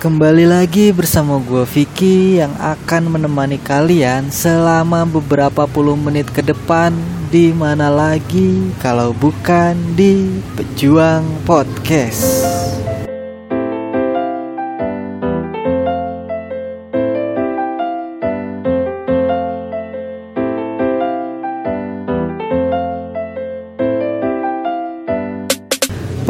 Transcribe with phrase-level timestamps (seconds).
[0.00, 6.96] Kembali lagi bersama gue Vicky yang akan menemani kalian selama beberapa puluh menit ke depan
[7.28, 12.32] di mana lagi kalau bukan di Pejuang Podcast.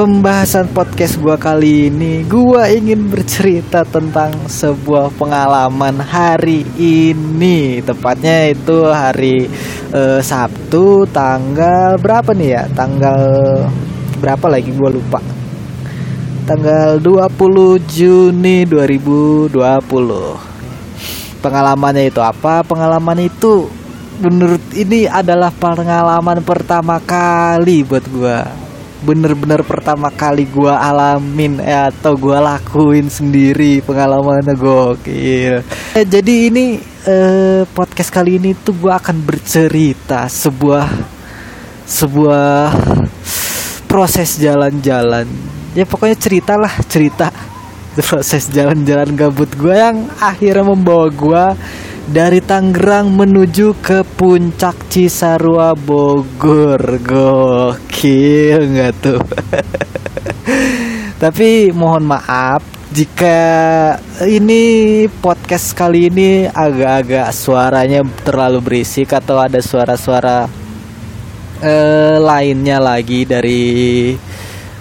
[0.01, 7.85] Pembahasan podcast gua kali ini Gua ingin bercerita tentang sebuah pengalaman hari ini.
[7.85, 9.45] Tepatnya itu hari
[9.93, 12.65] eh, Sabtu tanggal berapa nih ya?
[12.73, 13.21] Tanggal
[14.25, 14.73] berapa lagi?
[14.73, 15.21] Gua lupa.
[16.49, 19.53] Tanggal 20 Juni 2020
[21.45, 22.65] Pengalamannya itu apa?
[22.65, 23.69] Pengalaman itu
[24.17, 28.70] menurut ini adalah pengalaman pertama kali buat gua
[29.01, 35.65] bener-bener pertama kali gua alamin eh, atau gua lakuin sendiri pengalamannya gokil.
[35.97, 36.77] Eh, jadi ini
[37.09, 40.87] eh, podcast kali ini tuh gua akan bercerita sebuah
[41.89, 42.77] sebuah
[43.89, 45.27] proses jalan-jalan.
[45.73, 47.33] Ya pokoknya ceritalah cerita
[48.05, 51.45] proses jalan-jalan gabut gua yang akhirnya membawa gua
[52.09, 56.81] dari Tangerang menuju ke puncak Cisarua Bogor.
[57.05, 59.21] Gokil nggak tuh?
[61.23, 63.39] Tapi mohon maaf jika
[64.25, 70.49] ini podcast kali ini agak-agak suaranya terlalu berisik atau ada suara-suara
[71.61, 73.63] eh, lainnya lagi dari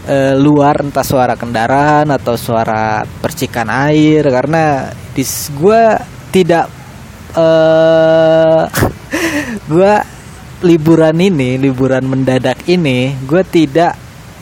[0.07, 4.23] eh, luar entah suara kendaraan atau suara percikan air.
[4.23, 5.21] Karena di
[5.59, 5.83] gue
[6.31, 6.78] tidak
[7.43, 8.65] uh,
[9.69, 9.93] gue
[10.65, 13.95] liburan ini liburan mendadak ini gue tidak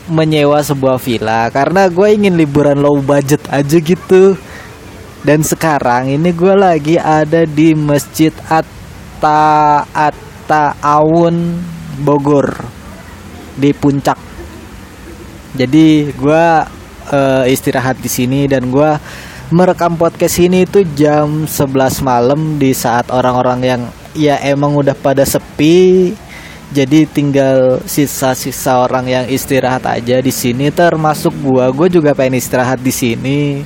[0.08, 4.40] menyewa sebuah villa karena gue ingin liburan low budget aja gitu.
[5.28, 11.60] Dan sekarang ini gue lagi ada di masjid Atta Atta Awun
[12.00, 12.56] Bogor
[13.60, 14.16] di puncak.
[15.58, 16.46] Jadi gue
[17.12, 18.92] uh, istirahat di sini dan gue
[19.48, 23.82] merekam podcast ini itu jam 11 malam di saat orang-orang yang
[24.12, 26.12] ya emang udah pada sepi.
[26.68, 30.68] Jadi tinggal sisa-sisa orang yang istirahat aja di sini.
[30.68, 33.64] Termasuk gua gua juga pengen istirahat di sini.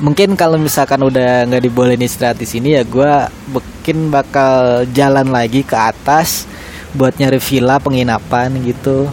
[0.00, 5.60] Mungkin kalau misalkan udah nggak dibolehin istirahat di sini ya gua mungkin bakal jalan lagi
[5.60, 6.48] ke atas
[6.96, 9.04] buat nyari villa penginapan gitu.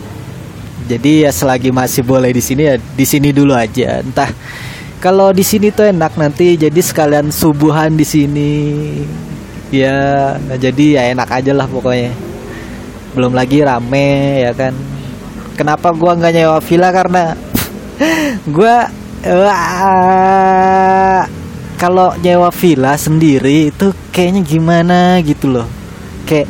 [0.88, 4.00] Jadi ya selagi masih boleh di sini ya di sini dulu aja.
[4.00, 4.32] Entah
[4.98, 8.54] kalau di sini tuh enak nanti jadi sekalian subuhan di sini.
[9.70, 12.12] Ya jadi ya enak aja lah pokoknya.
[13.14, 14.74] Belum lagi rame ya kan?
[15.58, 16.90] Kenapa gua nggak nyewa villa?
[16.90, 17.24] Karena
[18.56, 18.90] gua
[21.78, 25.68] kalau nyewa villa sendiri itu kayaknya gimana gitu loh.
[26.26, 26.50] Kayak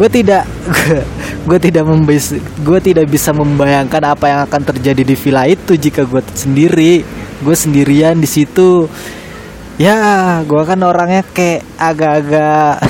[0.00, 0.48] gue tidak
[1.40, 6.04] gue tidak membis gue tidak bisa membayangkan apa yang akan terjadi di villa itu jika
[6.04, 7.02] gue sendiri.
[7.40, 8.84] Gue sendirian di situ.
[9.80, 12.84] Ya gue kan orangnya kayak agak-agak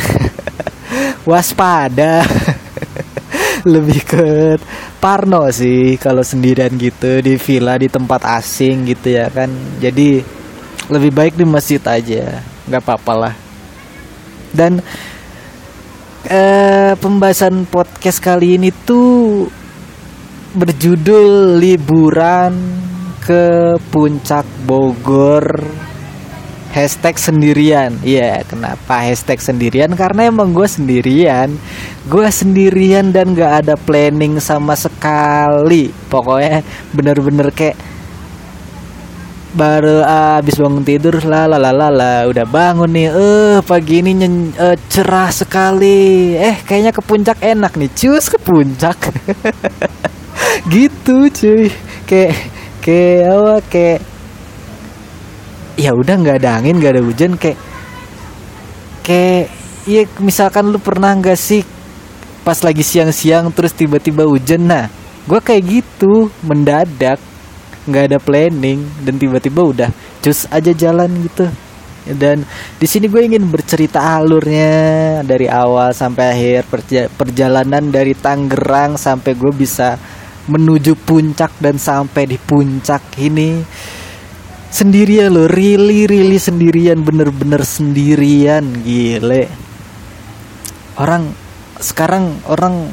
[1.30, 2.26] waspada.
[3.72, 4.26] Lebih ke
[4.98, 9.52] parno sih kalau sendirian gitu di villa di tempat asing gitu ya kan.
[9.78, 10.40] Jadi
[10.90, 12.42] lebih baik di masjid aja.
[12.66, 13.34] Nggak apa-apa lah.
[14.50, 14.82] Dan
[16.30, 19.50] eh, pembahasan podcast kali ini tuh
[20.54, 22.54] berjudul liburan
[23.18, 25.66] ke puncak Bogor.
[26.70, 27.98] Hashtag sendirian.
[28.06, 29.90] Iya yeah, kenapa hashtag sendirian?
[29.98, 31.50] Karena emang gue sendirian.
[32.06, 35.90] Gue sendirian dan gak ada planning sama sekali.
[36.06, 36.62] Pokoknya
[36.94, 37.74] bener-bener kayak
[39.50, 43.08] baru uh, habis bangun tidur lah lah udah bangun nih.
[43.10, 46.34] Eh uh, pagi ini nyen, uh, cerah sekali.
[46.38, 47.90] Eh kayaknya ke puncak enak nih.
[47.90, 48.98] Cus ke puncak.
[50.72, 51.66] Gitu cuy.
[52.06, 52.32] Kayak
[52.80, 54.00] kayak apa kayak
[55.76, 57.56] ya udah nggak ada angin nggak ada hujan kayak
[59.00, 59.48] kayak
[59.88, 61.64] ya misalkan lu pernah nggak sih
[62.44, 64.64] pas lagi siang-siang terus tiba-tiba hujan?
[64.64, 64.88] Nah
[65.28, 67.20] gue kayak gitu mendadak
[67.90, 69.90] nggak ada planning dan tiba-tiba udah
[70.22, 71.50] cus aja jalan gitu.
[72.00, 72.48] Dan
[72.80, 79.36] di sini gue ingin bercerita alurnya dari awal sampai akhir perja perjalanan dari Tangerang sampai
[79.36, 80.00] gue bisa
[80.48, 83.60] menuju puncak dan sampai di puncak ini
[84.72, 89.50] sendirian loh really really sendirian bener-bener sendirian gile.
[90.96, 91.36] Orang
[91.78, 92.88] sekarang orang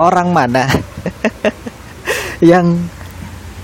[0.00, 0.64] orang mana
[2.50, 2.80] yang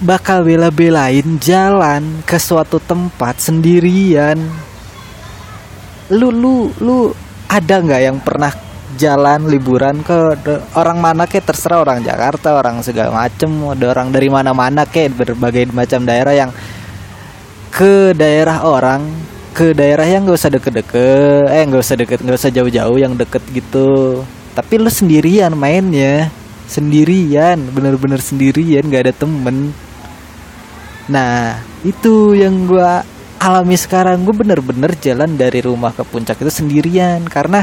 [0.03, 4.37] bakal bela-belain jalan ke suatu tempat sendirian.
[6.13, 7.11] Lu lu lu
[7.49, 8.53] ada nggak yang pernah
[8.97, 10.17] jalan liburan ke
[10.79, 15.69] orang mana kayak terserah orang Jakarta orang segala macem ada orang dari mana-mana kayak berbagai
[15.75, 16.51] macam daerah yang
[17.69, 19.05] ke daerah orang
[19.53, 23.43] ke daerah yang gak usah deket-deket eh nggak usah deket nggak usah jauh-jauh yang deket
[23.53, 24.23] gitu.
[24.57, 26.33] Tapi lu sendirian mainnya
[26.67, 29.77] sendirian bener-bener sendirian gak ada temen
[31.07, 33.07] nah itu yang gua
[33.41, 34.25] alami sekarang.
[34.25, 37.63] Gue bener-bener jalan dari rumah ke puncak itu sendirian karena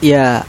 [0.00, 0.40] ya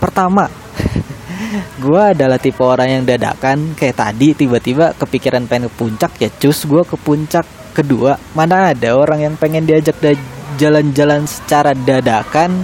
[0.00, 0.48] pertama
[1.84, 3.74] gue adalah tipe orang yang dadakan.
[3.76, 7.46] Kayak tadi tiba-tiba kepikiran pengen ke puncak ya cus gue ke puncak.
[7.74, 9.98] Kedua mana ada orang yang pengen diajak
[10.54, 12.54] jalan-jalan secara dadakan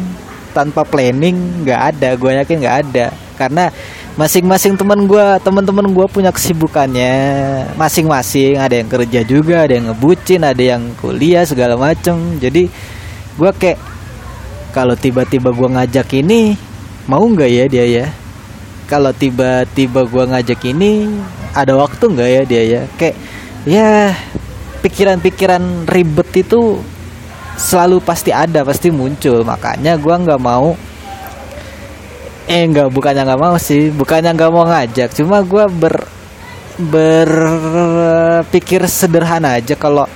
[0.55, 1.67] tanpa planning?
[1.67, 3.07] Nggak ada gue yakin nggak ada.
[3.35, 3.73] Karena
[4.21, 7.17] masing-masing teman gue teman-teman gue punya kesibukannya.
[7.81, 12.37] Masing-masing ada yang kerja juga ada yang ngebucin ada yang kuliah segala macem.
[12.37, 12.69] Jadi
[13.41, 13.81] gue kayak
[14.77, 16.53] kalau tiba-tiba gue ngajak ini
[17.09, 18.07] mau nggak ya dia ya?
[18.85, 21.09] Kalau tiba-tiba gue ngajak ini
[21.57, 22.83] ada waktu nggak ya dia ya?
[23.01, 23.17] Kayak
[23.65, 24.13] ya
[24.85, 26.77] pikiran-pikiran ribet itu
[27.57, 29.41] selalu pasti ada pasti muncul.
[29.49, 30.77] Makanya gue nggak mau
[32.49, 33.93] eh nggak bukannya nggak mau sih.
[33.93, 35.13] Bukannya nggak mau ngajak.
[35.17, 35.97] Cuma gue ber
[36.81, 40.09] berpikir sederhana aja kalau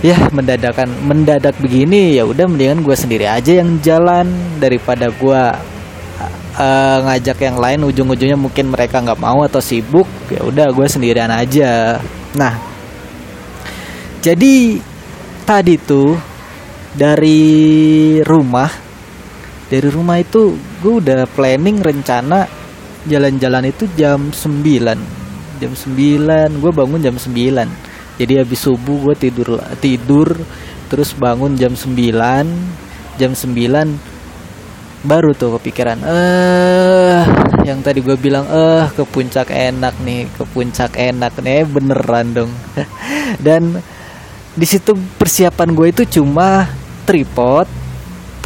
[0.00, 4.24] ya mendadakan mendadak begini ya udah mendingan gue sendiri aja yang jalan
[4.56, 5.42] daripada gue
[6.56, 7.84] uh, ngajak yang lain.
[7.84, 12.00] Ujung-ujungnya mungkin mereka nggak mau atau sibuk ya udah gue sendirian aja.
[12.32, 12.56] Nah
[14.18, 14.80] jadi
[15.44, 16.16] tadi tuh
[16.96, 17.44] dari
[18.24, 18.87] rumah
[19.68, 22.48] dari rumah itu gue udah planning rencana
[23.04, 24.64] jalan-jalan itu jam 9
[25.60, 30.34] jam 9 gue bangun jam 9 jadi habis subuh gue tidur tidur
[30.88, 31.94] terus bangun jam 9
[33.20, 37.22] jam 9 baru tuh kepikiran eh
[37.68, 41.68] yang tadi gue bilang eh ke puncak enak nih ke puncak enak nih.
[41.68, 42.52] Beneran dong.
[43.44, 43.76] Dan
[44.56, 46.64] di situ persiapan gue itu cuma
[47.04, 47.68] tripod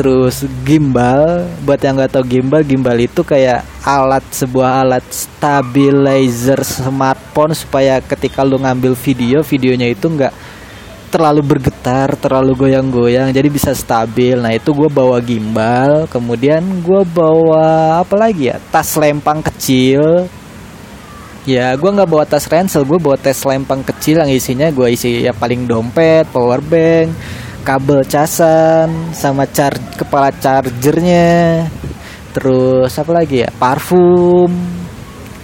[0.02, 1.46] terus gimbal.
[1.62, 8.42] Buat yang nggak tahu gimbal gimbal itu kayak alat sebuah alat stabilizer smartphone supaya ketika
[8.42, 10.34] lu ngambil video videonya itu nggak
[11.14, 13.30] terlalu bergetar terlalu goyang-goyang.
[13.30, 14.34] Jadi bisa stabil.
[14.34, 18.58] Nah itu gue bawa gimbal kemudian gue bawa apa lagi ya?
[18.74, 20.26] Tas lempang kecil.
[21.46, 25.22] Ya gue nggak bawa tas ransel gue bawa tas lempang kecil yang isinya gue isi
[25.22, 27.14] ya paling dompet power bank
[27.62, 31.70] kabel casan sama char kepala chargernya.
[32.34, 33.50] Terus apa lagi ya?
[33.54, 34.50] Parfum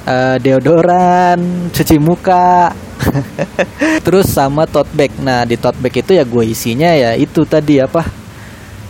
[0.03, 2.75] uh, deodoran cuci muka.
[4.05, 5.15] Terus sama tote bag.
[5.23, 8.03] Nah di tote bag itu ya gue isinya ya itu tadi apa?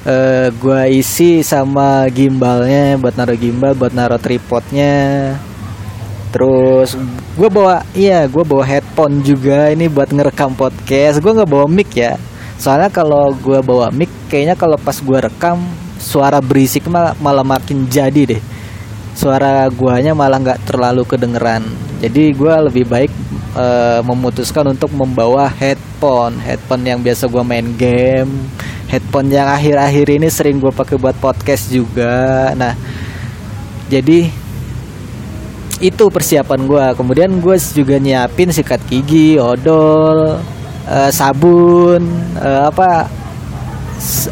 [0.08, 5.36] Uh, gue isi sama gimbalnya buat naruh gimbal buat naruh tripodnya.
[6.32, 6.96] Terus
[7.36, 11.20] gue bawa iya gue bawa headphone juga ini buat ngerekam podcast.
[11.20, 12.16] Gue nggak bawa mic ya
[12.58, 15.62] soalnya kalau gue bawa mic kayaknya kalau pas gue rekam
[15.98, 18.42] suara berisik malah, malah makin jadi deh.
[19.18, 21.66] Suara guanya malah nggak terlalu kedengeran.
[21.98, 23.10] Jadi gue lebih baik
[23.58, 23.66] e,
[24.06, 26.38] memutuskan untuk membawa headphone.
[26.38, 28.30] Headphone yang biasa gue main game.
[28.86, 32.54] Headphone yang akhir-akhir ini sering gue pakai buat podcast juga.
[32.54, 32.78] Nah
[33.90, 34.30] jadi
[35.78, 40.42] itu persiapan gue kemudian gue juga nyiapin sikat gigi odol
[40.88, 42.02] uh, sabun
[42.40, 43.06] uh, apa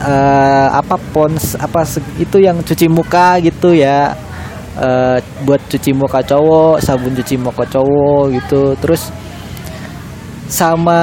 [0.01, 1.85] uh, apa pons apa
[2.17, 4.17] itu yang cuci muka gitu ya.
[4.77, 5.17] Uh,
[5.49, 8.63] buat cuci muka cowok sabun cuci muka cowok gitu.
[8.81, 9.09] Terus
[10.49, 11.01] sama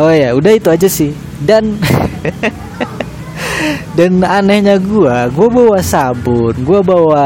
[0.00, 1.12] oh ya udah itu aja sih.
[1.40, 1.76] Dan
[3.96, 7.24] dan anehnya gua gua bawa sabun gua bawa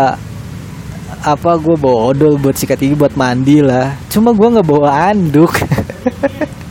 [1.24, 3.96] apa gue bawa odol buat sikat gigi buat mandi lah.
[4.12, 5.56] Cuma gue nggak bawa anduk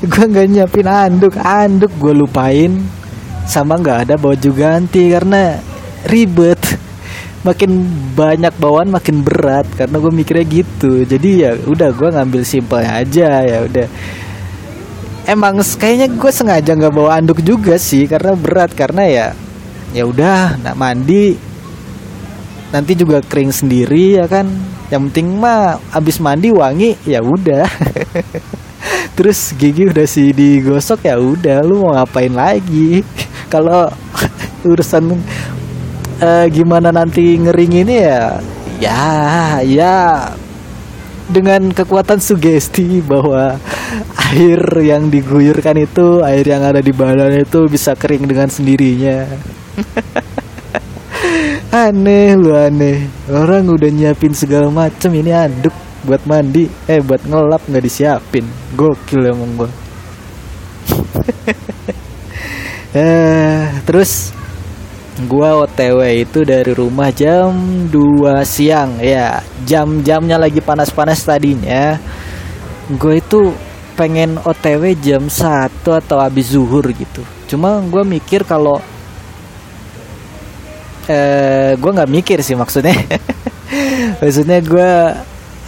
[0.00, 1.34] gue nggak nyiapin anduk.
[1.36, 2.72] Anduk gue lupain.
[3.44, 5.60] Sama nggak ada baju ganti karena
[6.08, 6.60] ribet.
[7.44, 7.70] Makin
[8.16, 9.68] banyak bawaan makin berat.
[9.76, 11.04] Karena gue mikirnya gitu.
[11.04, 13.44] Jadi ya udah gue ngambil simpel aja.
[13.44, 13.86] Ya udah.
[15.28, 18.08] Emang kayaknya gue sengaja nggak bawa anduk juga sih.
[18.08, 18.72] Karena berat.
[18.72, 19.26] Karena ya
[19.92, 21.36] ya udah nak mandi.
[22.70, 24.48] Nanti juga kering sendiri ya kan?
[24.88, 27.66] Yang penting mah abis mandi wangi ya udah
[29.14, 33.02] terus gigi udah sih digosok ya udah lu mau ngapain lagi?
[33.52, 33.90] Kalau
[34.70, 35.16] urusan
[36.20, 38.38] uh, gimana nanti ngering ini ya
[38.80, 39.04] ya
[39.62, 39.98] ya.
[41.30, 43.54] Dengan kekuatan sugesti bahwa
[44.34, 49.30] air yang diguyurkan itu air yang ada di badan itu bisa kering dengan sendirinya.
[51.86, 53.06] Aneh lu aneh.
[53.30, 58.46] Orang udah nyiapin segala macem ini aduk buat mandi eh buat ngelap nggak disiapin.
[58.76, 59.70] Gokil emang gua.
[62.90, 64.34] Eh terus
[65.30, 67.54] gua OTW itu dari rumah jam
[67.86, 68.98] 2 siang.
[68.98, 72.02] Ya jam-jamnya lagi panas-panas tadinya.
[72.90, 73.54] Gue itu
[73.94, 77.22] pengen OTW jam 1 atau habis zuhur gitu.
[77.46, 78.82] Cuma gue mikir kalau
[81.06, 82.94] eh gue nggak mikir sih maksudnya.
[84.20, 84.90] Maksudnya gue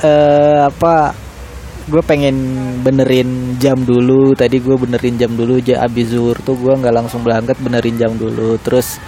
[0.03, 1.15] eh, apa
[1.83, 2.37] gue pengen
[2.83, 4.35] benerin jam dulu.
[4.35, 8.13] Tadi gue benerin jam dulu aja abis zuhur tuh gue nggak langsung berangkat benerin jam
[8.15, 8.59] dulu.
[8.63, 8.99] Terus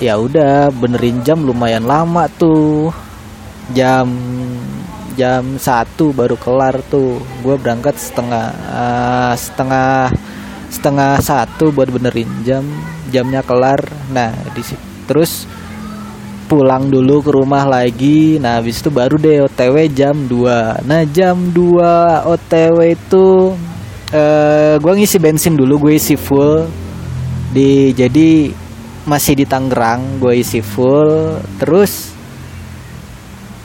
[0.00, 2.92] ya udah benerin jam lumayan lama tuh.
[3.72, 4.08] Jam
[5.16, 7.20] jam satu baru kelar tuh.
[7.44, 10.12] Gue berangkat setengah uh, setengah
[10.72, 12.64] setengah satu buat benerin jam.
[13.12, 13.80] Jamnya kelar.
[14.12, 14.62] Nah di
[15.04, 15.44] terus
[16.46, 18.38] pulang dulu ke rumah lagi.
[18.38, 23.26] Nah habis itu baru deh OTW jam 2 nah jam 2 OTW itu
[24.14, 26.66] uh, gue ngisi bensin dulu gue isi full
[27.50, 28.50] di jadi
[29.04, 32.13] masih di Tangerang gue isi full terus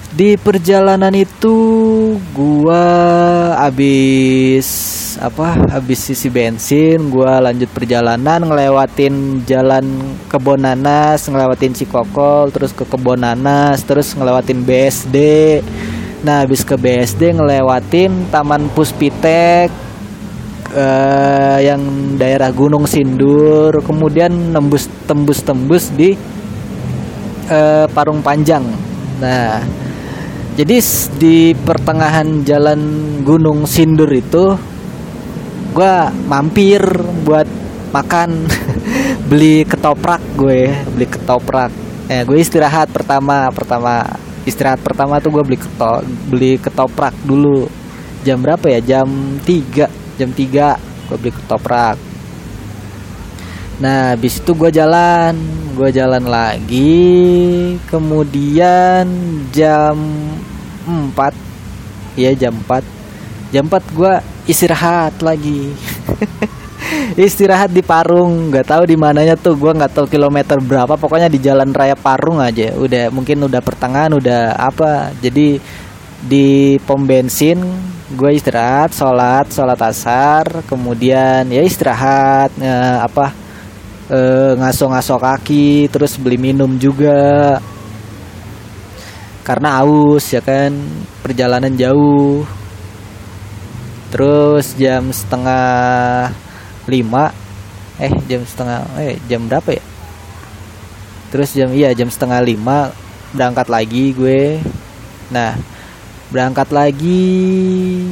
[0.09, 1.57] di perjalanan itu
[2.33, 2.81] gua
[3.61, 4.65] habis
[5.21, 9.85] apa habis isi bensin gua lanjut perjalanan ngelewatin jalan
[10.25, 15.17] kebon nanas ngelewatin Cikokol terus ke kebon nanas terus ngelewatin BSD
[16.25, 19.69] nah habis ke BSD ngelewatin Taman Puspitek
[20.73, 21.81] uh, yang
[22.17, 26.17] daerah Gunung Sindur kemudian nembus tembus tembus di
[27.49, 28.65] uh, Parung Panjang.
[29.19, 29.63] Nah
[30.57, 30.77] jadi
[31.19, 32.81] di pertengahan jalan
[33.21, 34.57] Gunung Sindur itu
[35.75, 36.81] gue mampir
[37.25, 37.45] buat
[37.93, 38.49] makan.
[39.29, 41.69] Beli ketoprak gue beli ketoprak.
[42.09, 44.01] Eh gue istirahat pertama pertama
[44.41, 47.69] istirahat pertama tuh gue beli keto beli ketoprak dulu.
[48.25, 48.81] Jam berapa ya?
[48.81, 52.08] Jam 3 jam 3 gue beli ketoprak
[53.79, 55.39] nah habis itu gue jalan
[55.75, 57.07] gue jalan lagi
[57.87, 59.07] kemudian
[59.55, 59.95] jam
[60.83, 61.15] 4
[62.19, 62.99] ya jam 4
[63.49, 64.13] jam 4 gue
[64.49, 65.69] istirahat lagi.
[67.17, 71.37] Istirahat di Parung nggak tahu di mananya tuh gue nggak tahu kilometer berapa pokoknya di
[71.37, 72.73] jalan raya Parung aja.
[72.73, 75.13] Udah mungkin udah pertengahan udah apa.
[75.21, 75.61] Jadi
[76.19, 77.61] di pom bensin
[78.09, 83.31] gue istirahat sholat sholat asar kemudian ya istirahat eh, apa
[84.09, 87.57] eh, ngaso-ngaso kaki terus beli minum juga.
[89.45, 90.73] Karena aus ya kan?
[91.25, 92.45] Perjalanan jauh.
[94.09, 96.33] Terus jam setengah
[96.89, 97.29] lima
[98.01, 99.83] eh jam setengah eh jam berapa ya?
[101.29, 102.89] Terus jam iya jam setengah lima
[103.33, 104.57] berangkat lagi gue.
[105.29, 105.53] Nah
[106.29, 107.25] berangkat lagi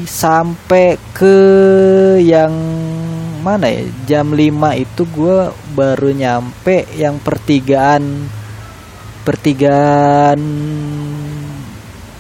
[0.10, 1.38] sampai ke
[2.22, 2.54] yang
[3.48, 3.88] mana ya?
[4.04, 5.38] Jam 5 itu gue
[5.72, 8.28] baru nyampe yang pertigaan
[9.24, 10.40] pertigaan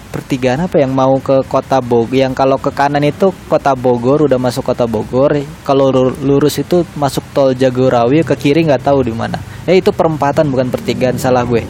[0.07, 4.39] pertigaan apa yang mau ke kota Bogor yang kalau ke kanan itu kota Bogor udah
[4.39, 5.37] masuk kota Bogor.
[5.67, 5.93] Kalau
[6.23, 9.37] lurus itu masuk tol Jagorawi ke kiri nggak tahu di mana.
[9.69, 11.61] Eh itu perempatan bukan pertigaan salah gue.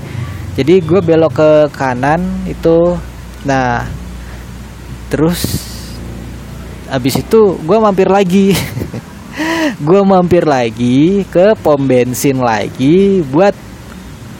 [0.55, 2.97] Jadi gue belok ke kanan itu
[3.45, 3.85] nah
[5.11, 5.67] terus
[6.87, 8.55] habis itu gue mampir lagi
[9.77, 13.53] gue mampir lagi ke pom bensin lagi buat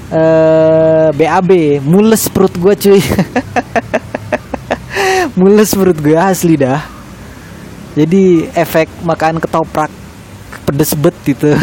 [0.10, 3.02] uh, eh, BAB mules perut gue cuy.
[5.38, 6.82] Mules perut gue asli dah.
[7.94, 9.94] Jadi efek makan ketoprak
[10.66, 11.54] pedes bet itu.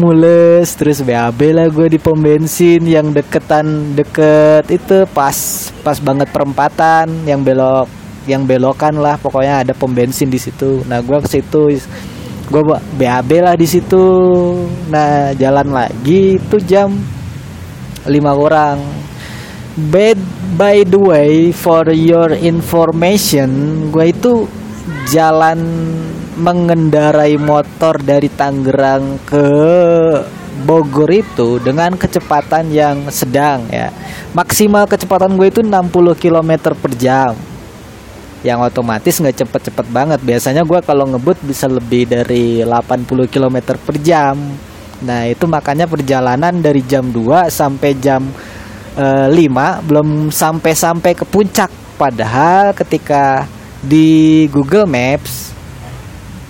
[0.00, 5.32] Mules terus BAB lah gue di pom bensin yang deketan deket itu pas
[5.80, 10.80] pas banget perempatan yang belok yang belokan lah pokoknya ada pom bensin di situ.
[10.88, 11.62] Nah gue ke situ
[12.44, 12.62] gue
[13.00, 14.04] BAB lah di situ.
[14.88, 16.92] Nah jalan lagi itu jam
[18.08, 18.80] lima orang.
[19.74, 20.20] Bad
[20.54, 23.50] by the way for your information
[23.90, 24.46] gue itu
[25.10, 25.58] jalan
[26.38, 29.48] mengendarai motor dari Tangerang ke
[30.54, 33.90] Bogor itu dengan kecepatan yang sedang ya.
[34.30, 37.34] Maksimal kecepatan gue itu 60 km per jam
[38.44, 40.20] yang otomatis nggak cepet-cepet banget.
[40.20, 44.36] Biasanya gue kalau ngebut bisa lebih dari 80 km per jam.
[45.00, 48.20] Nah itu makanya perjalanan dari jam 2 sampai jam
[49.00, 51.72] uh, 5 belum sampai-sampai ke puncak.
[51.96, 53.48] Padahal ketika
[53.80, 55.56] di Google Maps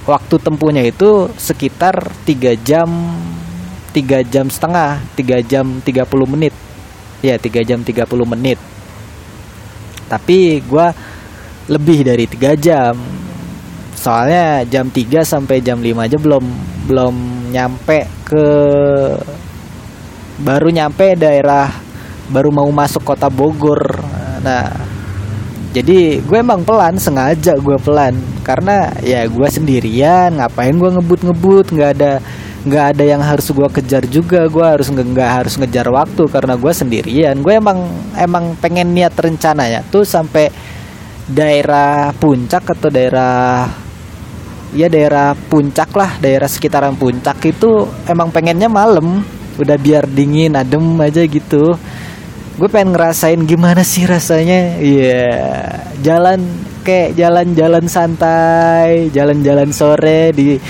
[0.03, 2.91] waktu tempuhnya itu sekitar 3 jam
[3.95, 6.55] 3 jam setengah 3 jam 30 menit.
[7.23, 8.59] Ya 3 jam 30 menit.
[10.11, 10.87] Tapi gue
[11.68, 12.94] lebih dari 3 jam.
[13.94, 16.44] Soalnya jam 3 sampai jam 5 aja belum
[16.85, 17.14] belum
[17.54, 18.47] nyampe ke
[20.44, 21.73] baru nyampe daerah
[22.28, 24.02] baru mau masuk kota Bogor.
[24.44, 24.68] Nah
[25.75, 28.14] jadi gue emang pelan sengaja gue pelan.
[28.44, 31.73] Karena ya gue sendirian ngapain gue ngebut-ngebut?
[31.73, 32.12] Nggak ada
[32.64, 34.44] nggak ada yang harus gue kejar juga.
[34.52, 37.40] Gue harus nggak harus ngejar waktu karena gue sendirian.
[37.40, 37.88] Gue emang
[38.21, 40.52] emang pengen niat rencananya tuh sampai
[41.28, 43.69] daerah puncak atau daerah
[44.75, 49.25] ya daerah puncak lah daerah sekitaran puncak itu emang pengennya malam.
[49.54, 51.78] Udah biar dingin adem aja gitu.
[52.54, 54.78] Gue pengen ngerasain gimana sih rasanya.
[54.83, 55.59] Iya yeah.
[56.02, 56.43] jalan
[56.85, 60.61] kayak jalan-jalan santai jalan-jalan sore di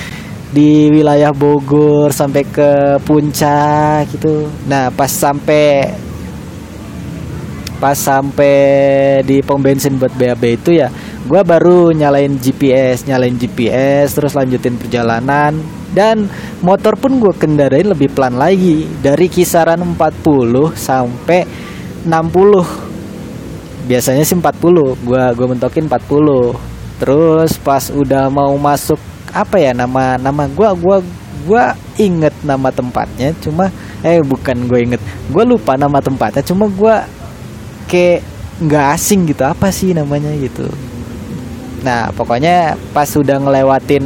[0.54, 4.46] di wilayah Bogor sampai ke puncak gitu.
[4.70, 5.90] Nah pas sampai
[7.85, 10.88] pas sampai di pom bensin buat BAB itu ya
[11.29, 15.61] gue baru nyalain GPS nyalain GPS terus lanjutin perjalanan.
[15.93, 16.26] Dan
[16.64, 21.45] motor pun gue kendarain lebih pelan lagi dari kisaran 40 sampai
[22.09, 26.57] 60 biasanya sih 40 gua gua mentokin 40
[26.99, 28.97] terus pas udah mau masuk
[29.29, 30.97] apa ya nama nama gua gua
[31.45, 33.69] gua inget nama tempatnya cuma
[34.05, 35.00] eh bukan gue inget.
[35.33, 37.09] Gue lupa nama tempatnya cuma gua
[37.87, 38.25] kayak
[38.62, 40.67] nggak asing gitu apa sih namanya gitu
[41.85, 44.05] nah pokoknya pas udah ngelewatin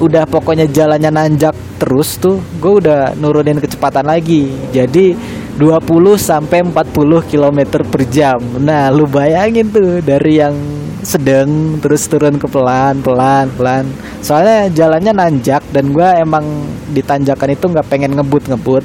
[0.00, 5.14] udah pokoknya jalannya nanjak terus tuh gue udah nurunin kecepatan lagi jadi
[5.52, 8.40] 20 sampai 40 km per jam.
[8.40, 10.56] Nah, lu bayangin tuh dari yang
[11.04, 13.84] sedang terus turun ke pelan pelan pelan.
[14.24, 16.46] Soalnya jalannya nanjak dan gue emang
[16.88, 18.84] di tanjakan itu nggak pengen ngebut ngebut.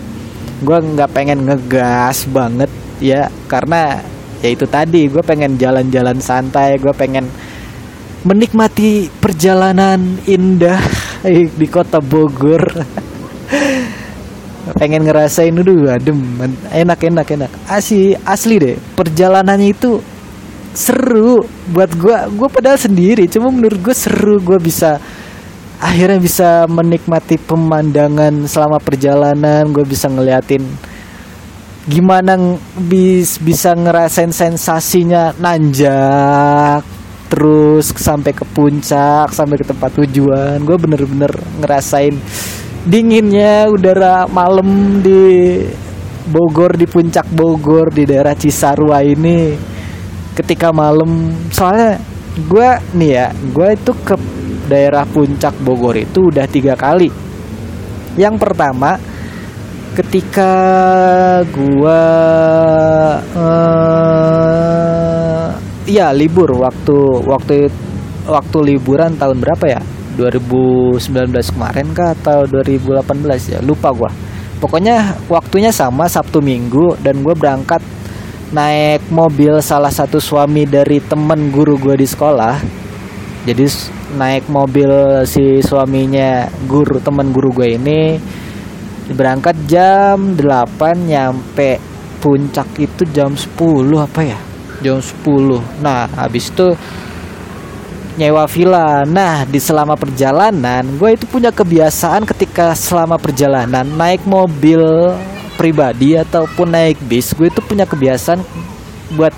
[0.60, 2.68] Gue nggak pengen ngegas banget
[3.00, 4.04] ya karena
[4.44, 6.78] ya itu tadi gue pengen jalan-jalan santai.
[6.78, 7.28] Gue pengen
[8.26, 10.82] menikmati perjalanan indah
[11.60, 12.64] di kota Bogor.
[14.76, 16.20] pengen ngerasain dulu adem
[16.76, 20.04] enak enak enak asli asli deh perjalanannya itu
[20.76, 21.40] seru
[21.72, 25.00] buat gue gue padahal sendiri cuma menurut gue seru gue bisa
[25.80, 30.62] akhirnya bisa menikmati pemandangan selama perjalanan gue bisa ngeliatin
[31.88, 32.36] gimana
[32.76, 36.84] bis bisa ngerasain sensasinya nanjak
[37.32, 40.60] terus sampai ke puncak sampai ke tempat tujuan.
[40.68, 41.32] Gue bener-bener
[41.64, 42.16] ngerasain
[42.84, 45.64] dinginnya udara malam di
[46.28, 49.56] Bogor di puncak Bogor di daerah Cisarua ini
[50.36, 51.32] ketika malam.
[51.52, 52.00] Soalnya
[52.36, 52.70] gue
[53.00, 54.16] nih ya gue itu ke
[54.68, 57.08] daerah puncak Bogor itu udah tiga kali.
[58.20, 59.00] Yang pertama
[59.98, 60.54] ketika
[61.50, 62.04] gue
[63.34, 63.58] uh,
[65.90, 67.66] ya libur waktu waktu
[68.30, 69.82] waktu liburan tahun berapa ya?
[70.18, 73.60] 2019 kemarin kah atau 2018 ya?
[73.66, 74.10] Lupa gua.
[74.58, 77.82] Pokoknya waktunya sama Sabtu Minggu dan gue berangkat
[78.54, 82.58] naik mobil salah satu suami dari temen guru gue di sekolah.
[83.46, 83.66] Jadi
[84.18, 84.90] naik mobil
[85.30, 88.18] si suaminya guru temen guru gue ini
[89.14, 91.80] berangkat jam 8 nyampe
[92.20, 93.56] puncak itu jam 10
[93.96, 94.40] apa ya
[94.84, 95.24] jam 10
[95.80, 96.76] nah habis itu
[98.18, 99.06] nyewa villa.
[99.06, 105.14] Nah, di selama perjalanan, gue itu punya kebiasaan ketika selama perjalanan naik mobil
[105.54, 108.42] pribadi ataupun naik bis, gue itu punya kebiasaan
[109.14, 109.32] buat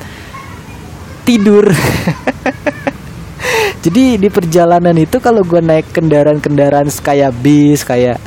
[1.27, 1.67] tidur.
[3.84, 8.19] Jadi di perjalanan itu kalau gue naik kendaraan-kendaraan kayak bis, kayak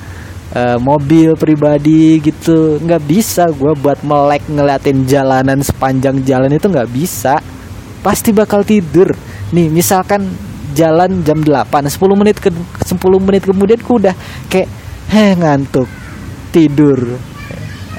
[0.53, 6.91] uh, mobil pribadi gitu, nggak bisa gue buat melek ngeliatin jalanan sepanjang jalan itu nggak
[6.93, 7.41] bisa.
[8.03, 9.15] Pasti bakal tidur
[9.53, 10.27] nih misalkan
[10.73, 14.17] jalan jam 8 10 menit ke 10 menit kemudian ku udah
[14.49, 14.67] kayak
[15.13, 15.85] heh ngantuk
[16.51, 17.21] tidur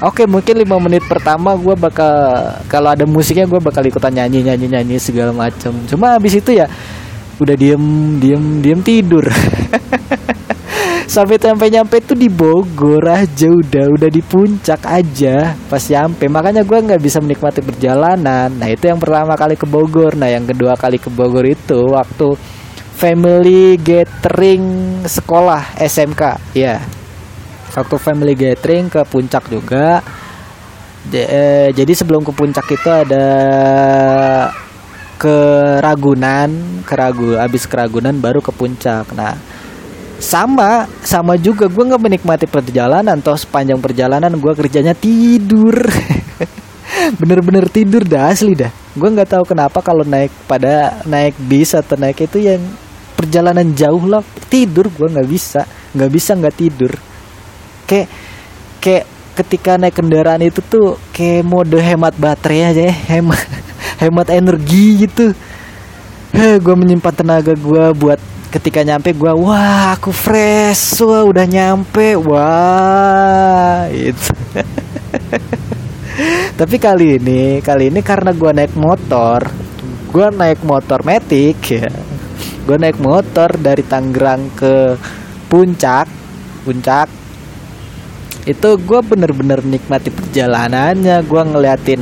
[0.03, 2.11] Oke mungkin lima menit pertama gue bakal
[2.67, 5.71] kalau ada musiknya gue bakal ikutan nyanyi nyanyi nyanyi segala macam.
[5.87, 6.67] Cuma habis itu ya
[7.39, 7.79] udah diem
[8.19, 9.23] diem diem tidur.
[11.05, 16.25] sampai sampai nyampe tuh di Bogor aja udah udah di puncak aja pas nyampe.
[16.27, 18.51] Makanya gue nggak bisa menikmati perjalanan.
[18.53, 20.15] Nah itu yang pertama kali ke Bogor.
[20.15, 22.35] Nah yang kedua kali ke Bogor itu waktu
[22.93, 24.63] family gathering
[25.03, 26.21] sekolah SMK
[26.53, 26.77] ya
[27.73, 30.01] waktu family gathering ke puncak juga.
[31.11, 33.27] Eh, jadi sebelum ke puncak itu ada
[35.19, 35.37] ke
[35.83, 39.11] Ragunan, ke Ragu, abis ke Ragunan baru ke puncak.
[39.11, 39.35] Nah,
[40.23, 45.75] sama sama juga gue nggak menikmati perjalanan toh sepanjang perjalanan gue kerjanya tidur.
[47.19, 48.71] Bener-bener tidur dah asli dah.
[48.95, 52.63] Gue nggak tahu kenapa kalau naik pada naik bis atau naik itu yang
[53.19, 54.23] perjalanan jauh lah.
[54.47, 56.91] Tidur gue nggak bisa nggak bisa nggak tidur.
[57.83, 58.07] Kayak
[58.79, 59.05] kayak
[59.36, 63.43] ketika naik kendaraan itu tuh kayak mode hemat baterai aja ya hemat
[64.01, 65.36] hemat energi gitu.
[66.33, 68.17] Gue menyimpan tenaga gue buat
[68.53, 71.01] ketika nyampe gue wah aku fresh.
[71.01, 72.13] Wah udah nyampe.
[72.21, 74.29] Wah itu.
[76.59, 79.49] Tapi kali ini kali ini karena gue naik motor
[80.13, 81.89] gue naik motor metik ya.
[82.69, 84.93] Gue naik motor dari Tangerang ke
[85.49, 86.05] puncak
[86.61, 87.09] puncak.
[88.45, 91.25] Itu gue bener-bener nikmati perjalanannya.
[91.25, 92.01] Gue ngeliatin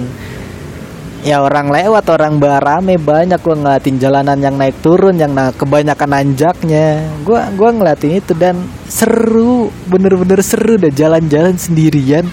[1.22, 6.10] ya orang lewat orang barame banyak gue ngeliatin jalanan yang naik turun yang na kebanyakan
[6.10, 8.58] nanjaknya gue gua ngeliatin itu dan
[8.90, 12.26] seru bener-bener seru deh jalan-jalan sendirian.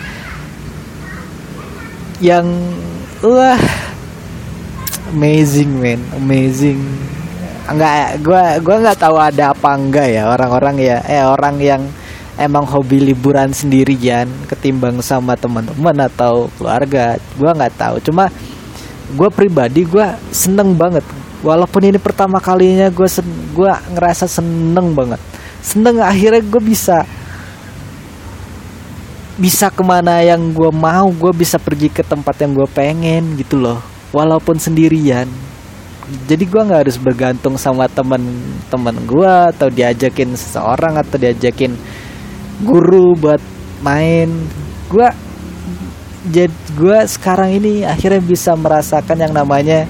[2.18, 2.46] Yang
[3.22, 3.60] wah
[5.14, 6.80] amazing man amazing.
[7.68, 11.82] Enggak gua gua nggak tahu ada apa enggak ya orang-orang ya eh orang yang
[12.40, 17.96] emang hobi liburan sendirian ketimbang sama teman-teman atau keluarga gua nggak tahu.
[18.02, 18.32] Cuma
[19.14, 21.04] gue pribadi gue seneng banget.
[21.40, 25.22] Walaupun ini pertama kalinya gue sen gue ngerasa seneng banget.
[25.62, 27.06] Seneng akhirnya gue bisa
[29.38, 33.56] bisa ke mana yang gue mau gue bisa pergi ke tempat yang gue pengen gitu
[33.56, 33.78] loh.
[34.10, 35.30] Walaupun sendirian.
[36.24, 41.76] Jadi gue nggak harus bergantung sama temen-temen gue atau diajakin seseorang atau diajakin
[42.64, 43.40] guru buat
[43.84, 44.32] main.
[44.88, 45.27] Gue
[46.26, 49.86] jadi gue sekarang ini akhirnya bisa merasakan yang namanya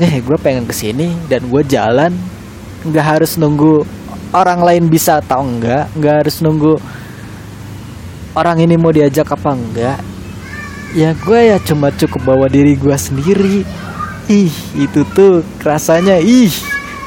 [0.00, 2.16] eh gue pengen ke sini dan gue jalan.
[2.84, 3.84] Nggak harus nunggu
[4.32, 6.76] orang lain bisa atau enggak nggak harus nunggu
[8.34, 9.98] orang ini mau diajak apa enggak.
[10.96, 13.68] Ya gue ya cuma cukup bawa diri gue sendiri.
[14.32, 16.52] Ih itu tuh rasanya ih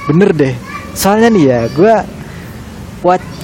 [0.06, 0.56] bener deh.
[0.94, 1.96] Soalnya nih ya gue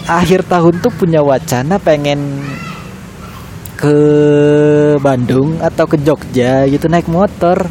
[0.04, 2.44] akhir tahun tuh punya wacana pengen
[3.84, 4.00] ke
[5.04, 7.68] Bandung atau ke Jogja gitu naik motor.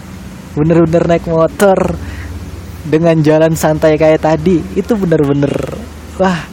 [0.53, 1.96] Bener-bener naik motor
[2.85, 4.61] dengan jalan santai kayak tadi.
[4.77, 5.48] Itu bener-bener
[6.20, 6.53] wah.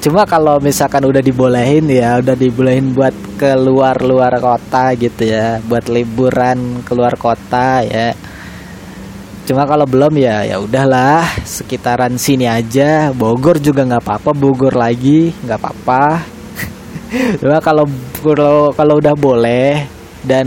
[0.00, 5.84] Cuma kalau misalkan udah dibolehin ya udah dibolehin buat keluar luar kota gitu ya buat
[5.92, 8.16] liburan keluar kota ya.
[9.44, 13.12] Cuma kalau belum ya ya udahlah sekitaran sini aja.
[13.12, 16.39] Bogor juga nggak apa-apa Bogor lagi nggak apa-apa
[17.40, 17.84] cuma kalau
[18.22, 19.86] kalau kalau udah boleh
[20.22, 20.46] dan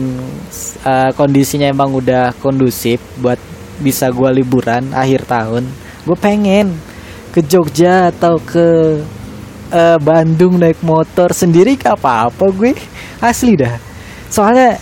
[0.86, 3.40] uh, kondisinya emang udah kondusif buat
[3.82, 5.66] bisa gue liburan akhir tahun
[6.08, 6.78] gue pengen
[7.34, 9.02] ke Jogja atau ke
[9.74, 12.78] uh, Bandung naik motor sendiri gak apa-apa gue.
[13.18, 13.74] Asli dah.
[14.30, 14.78] Soalnya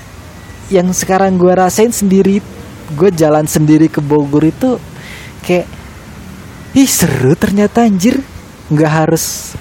[0.67, 2.43] yang sekarang gue rasain sendiri
[2.91, 4.75] gue jalan sendiri ke Bogor itu
[5.47, 5.67] kayak
[6.75, 8.19] ih seru ternyata anjir.
[8.67, 9.55] Nggak harus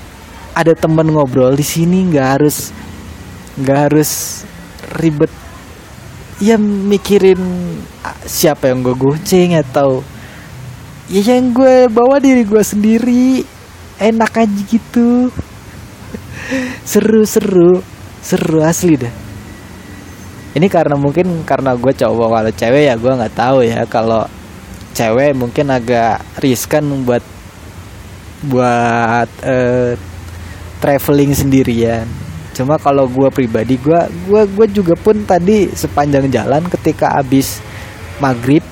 [0.55, 2.71] ada temen ngobrol di sini nggak harus
[3.61, 4.43] nggak harus
[4.99, 5.33] ribet.
[6.41, 7.41] Ya mikirin
[8.25, 10.01] siapa yang gue goceng atau
[11.13, 13.45] ya yang gue bawa diri gue sendiri.
[14.01, 15.29] Enak aja gitu.
[16.91, 17.85] Seru seru
[18.25, 19.31] seru asli dah
[20.51, 23.87] ini karena mungkin karena gue cowok kalau cewek ya gue nggak tahu ya.
[23.87, 24.27] Kalau
[24.91, 27.23] cewek mungkin agak riskan buat
[28.51, 29.95] buat uh,
[30.81, 32.09] traveling sendirian.
[32.57, 37.63] Cuma kalau gue pribadi gue gua gue juga pun tadi sepanjang jalan ketika abis
[38.19, 38.65] maghrib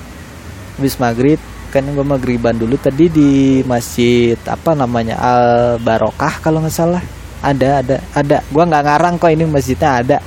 [0.77, 5.45] abis maghrib kan gue maghriban dulu tadi di masjid apa namanya al
[5.79, 7.03] barokah kalau nggak salah.
[7.39, 8.37] Ada ada ada.
[8.51, 10.17] Gue nggak ngarang kok ini masjidnya ada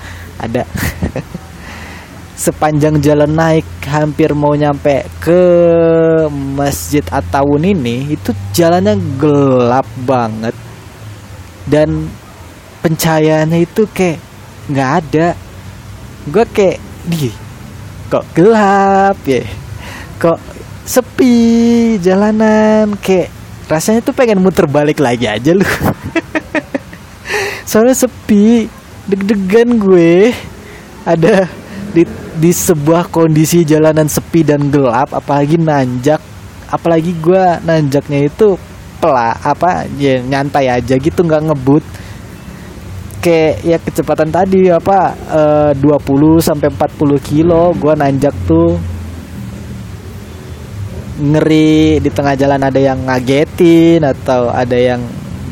[0.40, 0.62] ada.
[2.42, 5.42] Sepanjang jalan naik hampir mau nyampe ke
[6.56, 10.56] masjid Atawun ini itu jalannya gelap banget
[11.66, 12.10] dan
[12.82, 14.18] pencahayaannya itu kayak
[14.70, 15.28] nggak ada.
[16.26, 17.30] Gue kayak di
[18.10, 19.42] kok gelap ya?
[20.18, 20.38] Kok
[20.86, 21.36] sepi
[22.02, 22.94] jalanan?
[22.98, 23.30] Kayak
[23.70, 25.66] rasanya tuh pengen muter balik lagi aja lu.
[27.70, 28.66] Soalnya sepi
[29.06, 30.34] deg-degan gue.
[31.02, 31.50] Ada
[31.90, 32.06] di
[32.38, 36.22] di sebuah kondisi jalanan sepi dan gelap apalagi nanjak.
[36.72, 38.56] Apalagi gue nanjaknya itu
[39.02, 41.82] pela apa ya nyantai aja gitu nggak ngebut.
[43.22, 48.78] Pakai ya kecepatan tadi apa eh, 20 sampai 40 kilo gua nanjak tuh.
[51.22, 54.98] Ngeri di tengah jalan ada yang ngagetin atau ada yang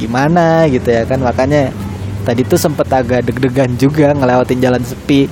[0.03, 1.23] gimana gitu ya kan.
[1.23, 1.71] Makanya
[2.27, 5.31] tadi tuh sempet agak deg-degan juga ngelewatin jalan sepi.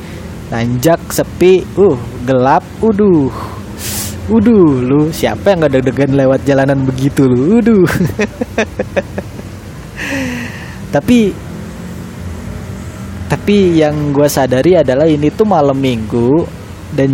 [0.55, 3.35] Nanjak sepi uh gelap uduh
[4.29, 7.59] uduh lu siapa yang gak deg-degan lewat jalanan begitu lu?
[7.61, 7.89] Uduh.
[10.95, 11.37] Tapi
[13.29, 16.49] tapi yang gue sadari adalah ini tuh malam minggu
[16.97, 17.13] dan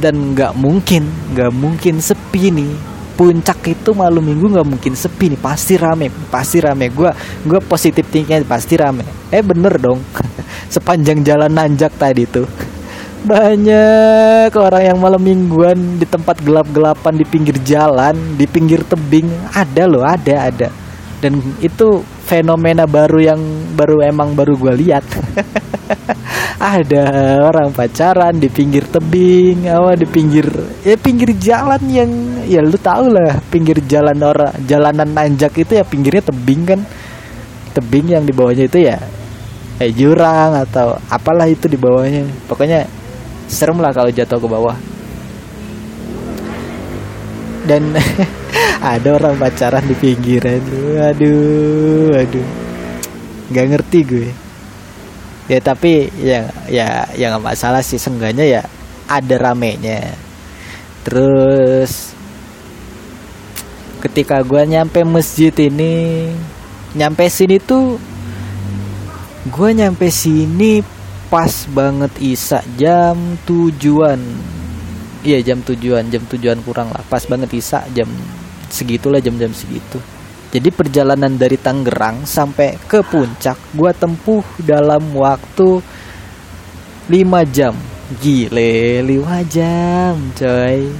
[0.00, 1.04] dan nggak mungkin
[1.36, 2.72] nggak mungkin sepi nih.
[3.20, 6.88] Puncak itu malam minggu nggak mungkin sepi nih pasti rame pasti rame.
[6.88, 7.12] Gue
[7.44, 9.04] gue positif thinkingnya pasti rame.
[9.28, 10.00] Eh bener dong.
[10.72, 12.48] Sepanjang jalan nanjak tadi tuh
[13.20, 19.28] banyak orang yang malam mingguan di tempat gelap-gelapan di pinggir jalan di pinggir tebing.
[19.52, 20.68] Ada loh ada ada.
[21.20, 23.40] Dan itu fenomena baru yang
[23.76, 25.04] baru emang baru gue lihat.
[26.60, 30.44] Ada orang pacaran di pinggir tebing apa di pinggir
[30.84, 32.10] ya pinggir jalan yang
[32.44, 36.80] ya lu tau lah pinggir jalan orang jalanan nanjak itu ya pinggirnya tebing kan.
[37.72, 39.00] Tebing yang di bawahnya itu ya
[39.80, 42.28] eh jurang atau apalah itu di bawahnya.
[42.44, 42.99] Pokoknya
[43.50, 44.78] serem lah kalau jatuh ke bawah.
[47.66, 47.92] Dan
[48.94, 50.62] ada orang pacaran di pinggiran.
[51.10, 52.46] Aduh aduh
[53.50, 54.30] nggak ngerti gue.
[55.50, 57.98] Ya tapi ya ya ya nggak masalah sih.
[57.98, 58.62] Sengganya ya
[59.10, 60.14] ada ramenya.
[61.02, 62.14] Terus
[64.00, 66.32] ketika gue nyampe masjid ini
[66.96, 68.00] nyampe sini tuh
[69.44, 70.80] gue nyampe sini
[71.30, 72.60] pas banget isa.
[72.74, 74.18] Jam tujuan.
[75.22, 76.10] Iya jam tujuan.
[76.10, 77.06] Jam tujuan kurang lah.
[77.06, 78.10] Pas banget isa jam
[78.66, 80.02] segitulah jam-jam segitu.
[80.50, 85.78] Jadi perjalanan dari Tangerang sampai ke puncak gua tempuh dalam waktu
[87.06, 87.78] 5 jam.
[88.18, 90.90] Gile 5 jam coy.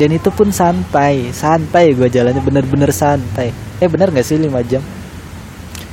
[0.00, 1.28] Dan itu pun santai.
[1.36, 3.52] Santai gua jalannya bener-bener santai.
[3.76, 4.80] Eh bener gak sih 5 jam?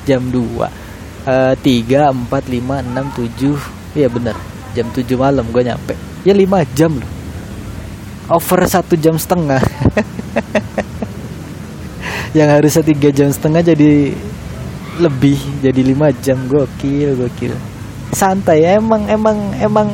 [0.07, 0.82] Jam 2
[1.23, 4.36] Uh, 3, 4, 5, 6, 7 Iya bener
[4.75, 5.95] Jam 7 malam gue nyampe.
[6.27, 7.13] Ya 5 jam loh.
[8.31, 9.59] Over satu jam setengah.
[12.38, 14.17] Yang harusnya tiga jam setengah jadi
[14.97, 15.38] lebih.
[15.62, 16.39] Jadi lima jam.
[16.49, 17.53] Gokil gokil.
[18.09, 18.65] Santai.
[18.65, 19.89] Emang emang emang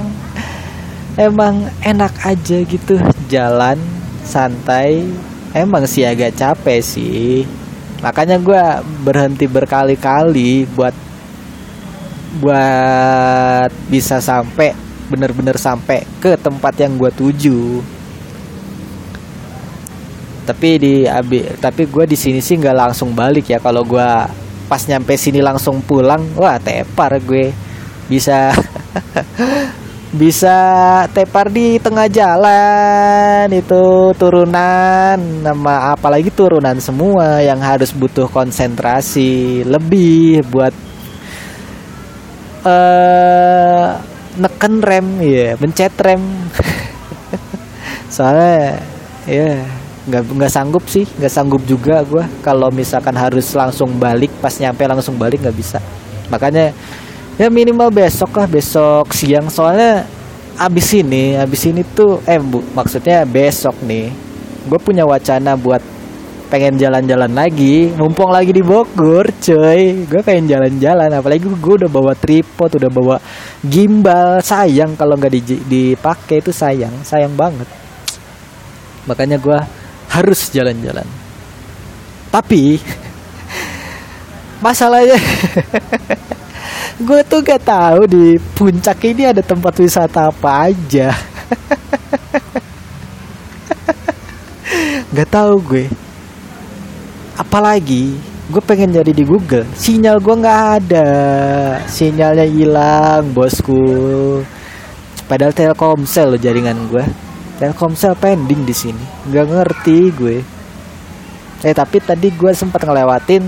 [1.19, 2.95] emang enak aja gitu.
[3.27, 3.75] Jalan
[4.23, 5.03] santai.
[5.51, 7.43] Emang sih agak capek sih.
[7.99, 8.63] Makanya gue
[9.03, 10.95] berhenti berkali-kali buat
[12.37, 14.77] buat bisa sampai
[15.09, 17.81] bener-bener sampai ke tempat yang gue tuju.
[20.45, 20.93] Tapi di
[21.57, 23.57] tapi gue di sini sih nggak langsung balik ya.
[23.57, 24.09] Kalau gue
[24.69, 27.49] pas nyampe sini langsung pulang wah tepar gue.
[28.05, 28.53] Bisa
[30.21, 30.57] bisa
[31.13, 40.41] tepar di tengah jalan itu turunan nama apalagi turunan semua yang harus butuh konsentrasi lebih
[40.49, 40.88] buat
[42.65, 43.99] uh,
[44.39, 46.23] neken rem ya yeah, mencet rem.
[48.13, 48.79] Soalnya
[49.29, 49.57] ya yeah,
[50.09, 54.81] nggak nggak sanggup sih nggak sanggup juga gue kalau misalkan harus langsung balik pas nyampe
[54.87, 55.77] langsung balik nggak bisa.
[56.33, 56.73] Makanya
[57.37, 59.47] ya minimal besok lah besok siang.
[59.51, 60.07] Soalnya
[60.59, 64.11] abis ini abis ini tuh eh bu maksudnya besok nih
[64.67, 65.79] gue punya wacana buat
[66.49, 72.17] pengen jalan-jalan lagi mumpung lagi di Bogor coy gue pengen jalan-jalan apalagi gue udah bawa
[72.17, 73.15] tripod udah bawa
[73.61, 75.37] gimbal sayang kalau nggak
[75.69, 77.69] dipakai itu sayang sayang banget
[79.09, 79.57] makanya gue
[80.09, 81.05] harus jalan-jalan.
[82.29, 82.77] Tapi
[84.65, 85.17] masalahnya
[87.07, 91.13] gue tuh gak tahu di puncak ini ada tempat wisata apa aja.
[95.15, 95.85] gak tahu gue.
[97.39, 98.19] Apalagi
[98.51, 101.09] gue pengen jadi di Google, sinyal gue nggak ada,
[101.87, 103.79] sinyalnya hilang bosku.
[105.23, 107.05] Padahal Telkomsel lo jaringan gue.
[107.63, 109.05] Telkomsel pending di sini.
[109.31, 110.37] Nggak ngerti gue.
[111.63, 113.43] Eh tapi tadi gue sempat ngelewatin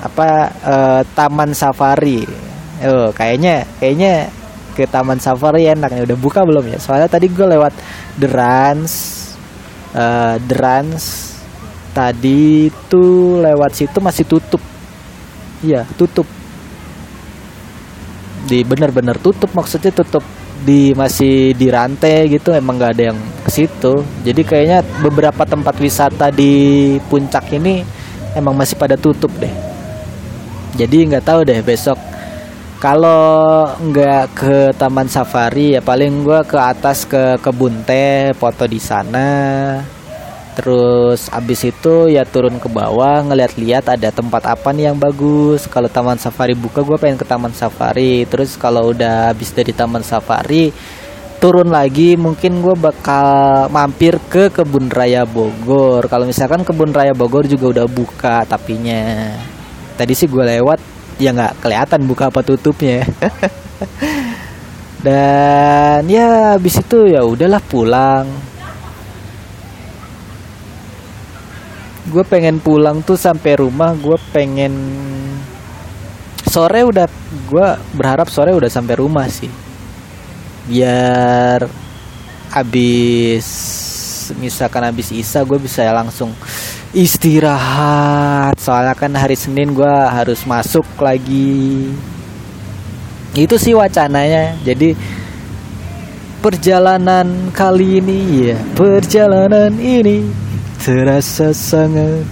[0.00, 0.28] apa
[0.64, 2.24] uh, taman safari.
[2.88, 4.32] Oh kayaknya kayaknya
[4.72, 6.80] ke taman safari enak ya udah buka belum ya?
[6.80, 7.76] Soalnya tadi gue lewat
[8.16, 8.92] The Rans
[9.92, 11.04] uh, The Rans
[11.96, 14.60] tadi tuh lewat situ masih tutup.
[15.64, 16.28] Iya tutup.
[18.44, 20.20] Di bener-bener tutup maksudnya tutup
[20.60, 24.04] di masih di rantai gitu emang nggak ada yang ke situ.
[24.20, 27.80] Jadi kayaknya beberapa tempat wisata di puncak ini
[28.36, 29.52] emang masih pada tutup deh.
[30.76, 31.96] Jadi nggak tahu deh besok.
[32.76, 38.76] Kalau nggak ke taman safari ya paling gue ke atas ke kebun teh foto di
[38.76, 39.95] sana
[40.56, 45.68] terus abis itu ya turun ke bawah ngeliat-liat ada tempat apa nih yang bagus.
[45.68, 48.24] Kalau taman safari buka gue pengen ke taman safari.
[48.24, 50.72] Terus kalau udah habis dari taman safari
[51.36, 56.08] turun lagi mungkin gue bakal mampir ke kebun raya Bogor.
[56.08, 59.36] Kalau misalkan kebun raya Bogor juga udah buka tapinya.
[60.00, 60.80] Tadi sih gue lewat
[61.20, 63.04] ya nggak kelihatan buka apa tutupnya.
[65.06, 68.55] Dan ya habis itu ya udahlah pulang
[72.06, 74.72] gue pengen pulang tuh sampai rumah gue pengen
[76.46, 77.10] sore udah
[77.50, 79.50] gue berharap sore udah sampai rumah sih.
[80.70, 81.66] Biar
[82.54, 83.46] habis
[84.38, 86.30] misalkan habis isa gue bisa langsung
[86.94, 88.56] istirahat.
[88.58, 91.90] Soalnya kan hari Senin gue harus masuk lagi.
[93.34, 94.56] Itu sih wacananya.
[94.62, 94.96] Jadi
[96.46, 100.45] perjalanan kali ini ya perjalanan ini
[100.86, 102.22] terasa sangat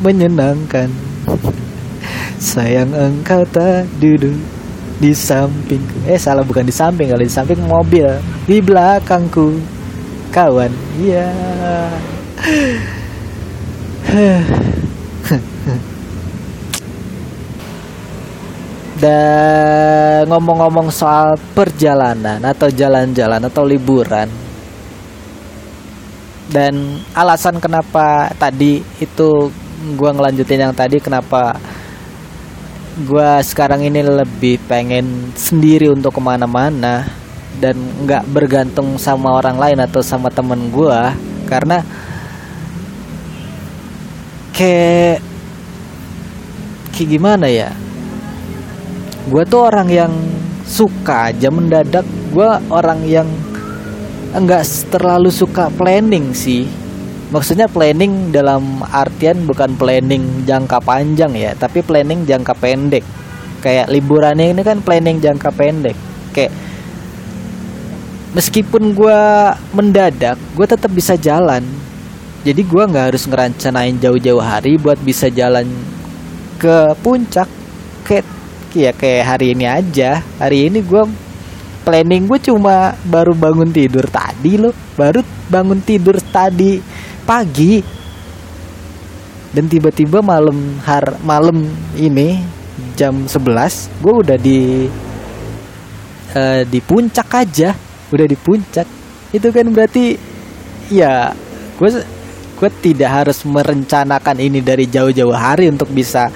[0.00, 0.88] menyenangkan.
[2.40, 4.40] Sayang engkau tak duduk
[4.96, 5.84] di samping.
[6.08, 8.08] Eh salah bukan di samping kalau di samping mobil.
[8.48, 9.60] Di belakangku
[10.32, 10.72] kawan.
[10.96, 11.28] Iya.
[14.16, 14.40] Yeah.
[19.04, 24.43] Dan ngomong-ngomong soal perjalanan atau jalan-jalan atau liburan
[26.52, 29.48] dan alasan kenapa tadi itu
[29.96, 31.56] gue ngelanjutin yang tadi kenapa
[32.94, 37.08] gue sekarang ini lebih pengen sendiri untuk ke mana-mana
[37.58, 41.00] dan nggak bergantung sama orang lain atau sama temen gue
[41.50, 41.82] karena
[44.54, 45.18] kayak
[46.94, 47.74] kayak gimana ya?
[49.26, 50.12] Gue tuh orang yang
[50.62, 53.28] suka aja mendadak gue orang yang
[54.34, 56.66] enggak terlalu suka planning sih.
[57.30, 63.02] Maksudnya planning dalam artian bukan planning jangka panjang ya tapi planning jangka pendek.
[63.62, 65.96] Kayak liburan ini kan planning jangka pendek.
[66.34, 66.52] Kayak
[68.34, 69.20] meskipun gue
[69.72, 71.64] mendadak gue tetap bisa jalan.
[72.44, 75.64] Jadi gue nggak harus ngerancanain jauh-jauh hari buat bisa jalan
[76.60, 77.48] ke puncak.
[78.04, 78.26] Kayak
[78.76, 80.20] ya kayak hari ini aja.
[80.38, 81.23] Hari ini gue
[81.84, 85.20] planning gue cuma baru bangun tidur tadi loh baru
[85.52, 86.80] bangun tidur tadi
[87.24, 87.80] pagi.
[89.54, 91.62] Dan tiba-tiba malam har malam
[91.94, 92.42] ini
[92.98, 94.60] jam 11 gue udah di
[96.34, 97.70] uh, di puncak aja.
[98.10, 98.86] Udah di puncak.
[99.30, 100.18] Itu kan berarti
[100.90, 101.30] ya
[101.78, 101.90] gue
[102.54, 106.30] gue tidak harus merencanakan ini dari jauh-jauh hari untuk bisa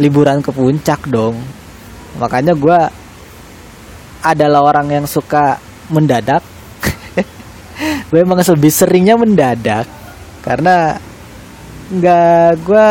[0.00, 1.36] liburan ke puncak dong.
[2.16, 2.78] Makanya gue
[4.22, 5.58] adalah orang yang suka
[5.92, 6.42] mendadak
[8.10, 9.84] gue emang lebih seringnya mendadak
[10.44, 10.96] karena
[11.90, 12.90] nggak gue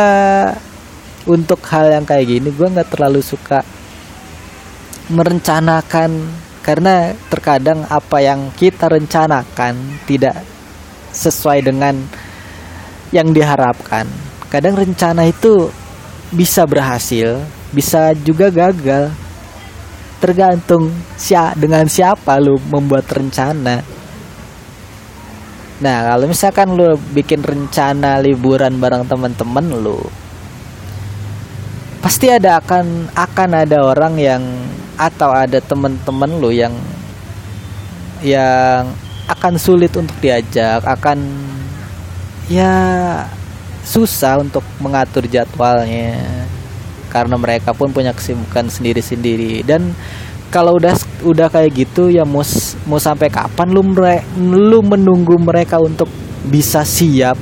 [1.25, 3.65] untuk hal yang kayak gini gue nggak terlalu suka
[5.11, 6.11] merencanakan
[6.65, 10.41] karena terkadang apa yang kita rencanakan tidak
[11.13, 11.93] sesuai dengan
[13.13, 14.09] yang diharapkan.
[14.49, 15.69] Kadang rencana itu
[16.33, 19.13] bisa berhasil, bisa juga gagal.
[20.15, 23.83] Tergantung siapa dengan siapa lu membuat rencana.
[25.75, 29.99] Nah, kalau misalkan lu bikin rencana liburan bareng teman-teman lu,
[31.99, 34.43] pasti ada akan akan ada orang yang
[34.95, 36.71] atau ada teman-teman lu yang
[38.23, 38.87] yang
[39.27, 41.19] akan sulit untuk diajak, akan
[42.47, 42.71] ya
[43.83, 46.17] susah untuk mengatur jadwalnya
[47.15, 49.63] karena mereka pun punya kesibukan sendiri-sendiri.
[49.63, 49.95] Dan
[50.51, 50.91] kalau udah
[51.23, 52.43] udah kayak gitu ya mau
[52.91, 56.11] mau sampai kapan lu mere, lu menunggu mereka untuk
[56.43, 57.39] bisa siap?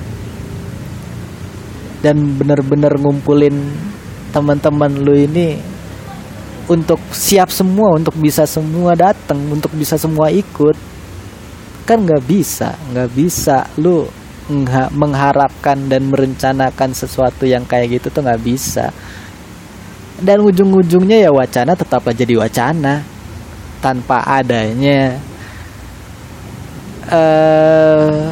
[2.06, 3.58] Dan bener-bener ngumpulin
[4.30, 5.58] teman-teman lu ini
[6.70, 10.78] untuk siap semua untuk bisa semua datang untuk bisa semua ikut.
[11.89, 13.66] Kan nggak bisa nggak bisa.
[13.82, 14.06] Lu
[14.91, 18.91] mengharapkan dan merencanakan sesuatu yang kayak gitu tuh nggak bisa
[20.24, 23.03] dan ujung-ujungnya ya wacana tetaplah jadi wacana.
[23.84, 25.19] Tanpa adanya
[27.11, 28.32] uh,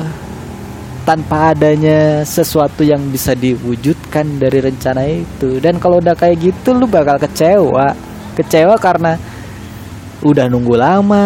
[1.03, 5.59] tanpa adanya sesuatu yang bisa diwujudkan dari rencana itu.
[5.59, 7.91] Dan kalau udah kayak gitu lu bakal kecewa.
[8.31, 9.19] Kecewa karena
[10.21, 11.25] udah nunggu lama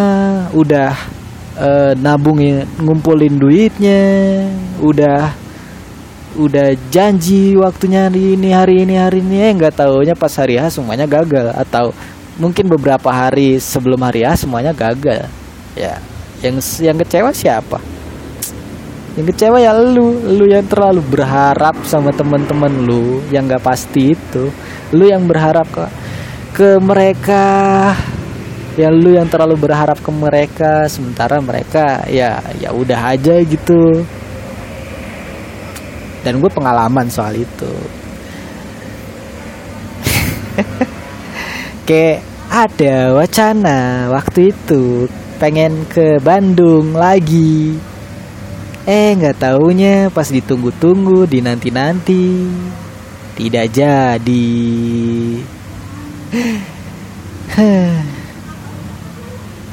[0.55, 0.95] udah
[1.59, 4.03] uh, nabungin ngumpulin duitnya
[4.79, 5.35] udah
[6.35, 10.75] udah janji waktunya hari ini hari ini hari ini eh nggak taunya pas hari H
[10.77, 11.55] semuanya gagal.
[11.55, 11.95] Atau
[12.35, 15.31] mungkin beberapa hari sebelum hari A semuanya gagal.
[15.73, 15.99] Ya
[16.43, 17.79] yang yang kecewa siapa?
[19.15, 20.19] Yang kecewa ya lu.
[20.35, 24.51] Lu yang terlalu berharap sama teman-teman lu yang gak pasti itu.
[24.91, 25.85] Lu yang berharap ke
[26.51, 27.95] ke mereka.
[28.75, 34.03] Ya lu yang terlalu berharap ke mereka sementara mereka ya ya udah aja gitu
[36.25, 37.69] dan gue pengalaman soal itu.
[41.87, 45.05] Kayak ada wacana waktu itu
[45.37, 47.77] pengen ke Bandung lagi.
[48.89, 52.49] Eh nggak taunya pas ditunggu-tunggu dinanti-nanti.
[53.37, 54.57] Tidak jadi.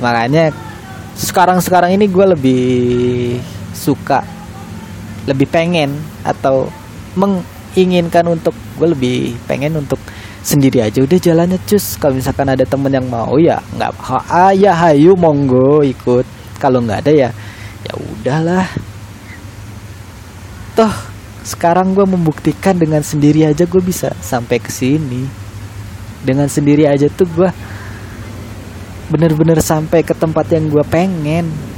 [0.04, 0.52] Makanya
[1.16, 2.64] sekarang-sekarang ini gue lebih
[3.72, 4.41] suka
[5.26, 5.94] lebih pengen
[6.26, 6.66] atau
[7.14, 9.16] menginginkan untuk gue lebih
[9.46, 9.98] pengen untuk
[10.42, 10.98] sendiri aja.
[11.02, 11.96] Udah jalannya cus.
[11.96, 13.92] Kalau misalkan ada temen yang mau ya nggak
[14.28, 16.26] ah ya hayu monggo ikut.
[16.58, 17.30] Kalau nggak ada ya
[17.86, 18.66] ya udahlah.
[20.74, 20.94] Toh
[21.42, 25.26] sekarang gue membuktikan dengan sendiri aja gue bisa sampai ke sini.
[26.22, 27.50] Dengan sendiri aja tuh gue
[29.10, 31.71] bener-bener sampai ke tempat yang gue pengen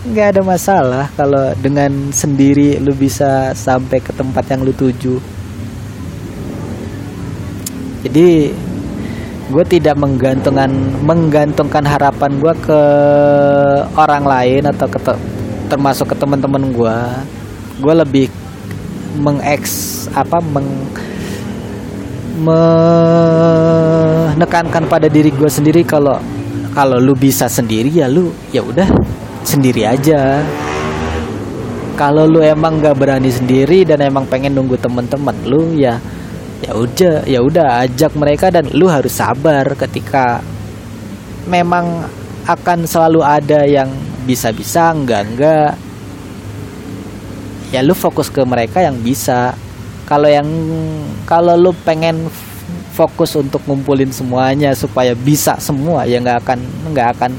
[0.00, 5.20] nggak ada masalah kalau dengan sendiri lu bisa sampai ke tempat yang lu tuju.
[8.00, 8.48] Jadi
[9.50, 10.70] gue tidak menggantungkan
[11.04, 12.80] menggantungkan harapan gue ke
[13.98, 14.98] orang lain atau ke
[15.68, 16.96] termasuk ke teman-teman gue
[17.82, 18.26] gue lebih
[19.18, 20.70] mengeks apa meng
[24.38, 26.16] menekankan pada diri gue sendiri kalau
[26.70, 28.86] kalau lu bisa sendiri ya lu ya udah
[29.44, 30.42] sendiri aja.
[31.96, 36.00] Kalau lu emang gak berani sendiri dan emang pengen nunggu temen-temen lu ya
[36.60, 40.44] ya udah ya udah ajak mereka dan lu harus sabar ketika
[41.48, 42.04] memang
[42.44, 43.88] akan selalu ada yang
[44.28, 45.72] bisa-bisa enggak enggak
[47.70, 49.54] ya lu fokus ke mereka yang bisa.
[50.04, 50.48] Kalau yang
[51.22, 52.26] kalau lu pengen
[52.90, 56.58] fokus untuk ngumpulin semuanya supaya bisa semua ya nggak akan
[56.90, 57.32] nggak akan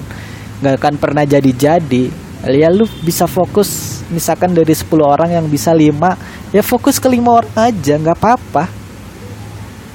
[0.61, 2.29] nggak akan pernah jadi-jadi.
[2.41, 6.17] Ya lu bisa fokus misalkan dari 10 orang yang bisa lima
[6.49, 8.65] ya fokus ke lima orang aja nggak apa-apa.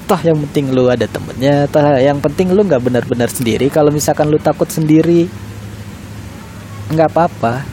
[0.07, 3.67] Toh yang penting lu ada temennya toh yang penting lu nggak benar-benar sendiri.
[3.67, 5.27] Kalau misalkan lu takut sendiri
[6.91, 7.67] nggak apa-apa.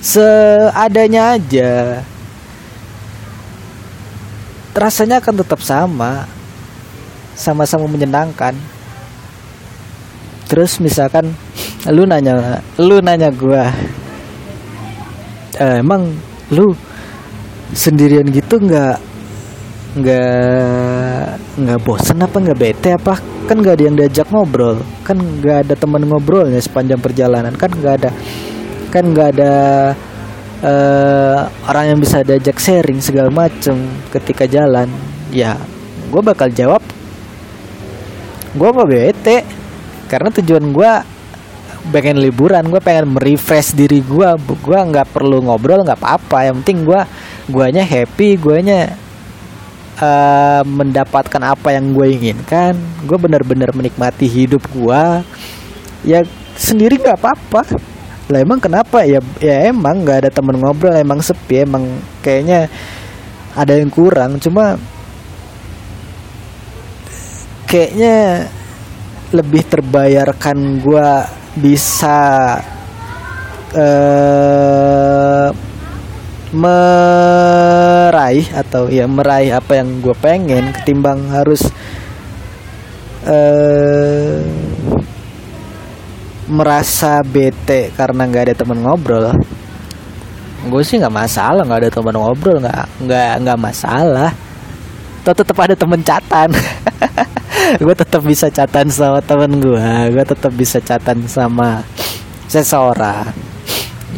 [0.00, 2.02] Seadanya aja
[4.74, 6.26] rasanya akan tetap sama.
[7.36, 8.52] Sama-sama menyenangkan.
[10.50, 11.32] Terus misalkan
[11.88, 13.72] lu nanya lu nanya gua.
[15.56, 16.12] Eh, emang
[16.52, 16.76] lu
[17.72, 18.96] sendirian gitu nggak
[19.90, 21.26] nggak
[21.56, 22.88] nggak bosen apa nggak bete?
[22.92, 23.16] Apa
[23.48, 24.84] kan nggak ada yang diajak ngobrol?
[25.08, 27.56] Kan nggak ada teman ngobrolnya sepanjang perjalanan.
[27.56, 28.10] Kan nggak ada
[28.90, 29.54] kan nggak ada
[30.66, 34.86] uh, orang yang bisa diajak sharing segala macem ketika jalan.
[35.32, 35.56] Ya
[36.12, 36.84] gue bakal jawab.
[38.52, 39.38] Gue apa bete.
[40.10, 40.92] Karena tujuan gue
[41.88, 46.52] pengen liburan gue pengen merefresh diri gue gue nggak perlu ngobrol nggak apa-apa.
[46.52, 47.00] Yang penting gue
[47.48, 48.94] guanya happy guanya
[49.96, 52.76] uh, mendapatkan apa yang gue inginkan.
[53.08, 55.02] Gue benar-benar menikmati hidup gue
[56.04, 56.20] ya
[56.56, 57.64] sendiri nggak apa-apa.
[58.30, 59.02] Lah emang kenapa?
[59.08, 61.88] Ya ya emang nggak ada temen ngobrol emang sepi emang
[62.20, 62.68] kayaknya
[63.56, 64.38] ada yang kurang.
[64.38, 64.76] Cuma
[67.66, 68.46] kayaknya
[69.30, 71.08] lebih terbayarkan gue
[71.58, 72.58] bisa
[73.74, 75.48] uh,
[76.50, 81.62] meraih atau ya meraih apa yang gue pengen ketimbang harus
[83.26, 84.42] uh,
[86.50, 89.30] merasa bete karena nggak ada teman ngobrol.
[90.66, 94.30] Gue sih nggak masalah nggak ada teman ngobrol nggak nggak nggak masalah
[95.20, 96.48] Tuh tetap ada temen catan
[97.84, 101.84] gue tetap bisa catan sama temen gue gue tetap bisa catan sama
[102.50, 103.30] seseorang.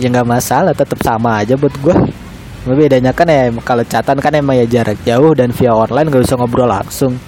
[0.00, 1.96] Ya nggak masalah tetap sama aja buat gue
[2.62, 6.36] bedanya kan ya kalau catatan kan emang ya jarak jauh dan via online gak usah
[6.38, 7.18] ngobrol langsung.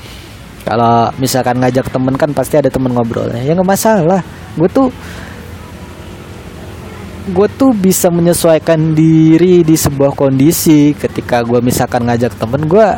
[0.65, 3.45] Kalau misalkan ngajak temen kan pasti ada temen ngobrolnya.
[3.45, 4.25] Ya nggak masalah.
[4.57, 4.89] Gue tuh
[7.25, 10.97] gue tuh bisa menyesuaikan diri di sebuah kondisi.
[10.97, 12.89] Ketika gue misalkan ngajak temen gue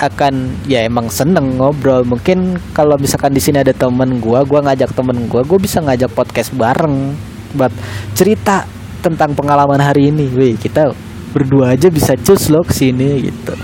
[0.00, 2.02] akan ya emang seneng ngobrol.
[2.02, 6.10] Mungkin kalau misalkan di sini ada temen gue gue ngajak temen gue gue bisa ngajak
[6.12, 7.14] podcast bareng
[7.54, 7.70] buat
[8.18, 8.66] cerita
[9.04, 10.26] tentang pengalaman hari ini.
[10.30, 10.90] Wih kita
[11.30, 13.54] berdua aja bisa cus loh ke sini gitu.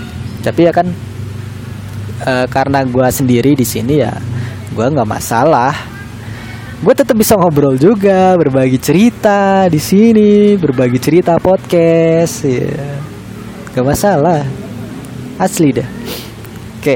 [0.41, 0.87] Tapi ya kan
[2.27, 4.13] uh, karena gue sendiri di sini ya
[4.71, 5.73] gue nggak masalah.
[6.81, 13.11] Gue tetap bisa ngobrol juga berbagi cerita di sini berbagi cerita podcast ya
[13.71, 14.60] gak masalah
[15.41, 15.89] asli dah
[16.81, 16.95] oke.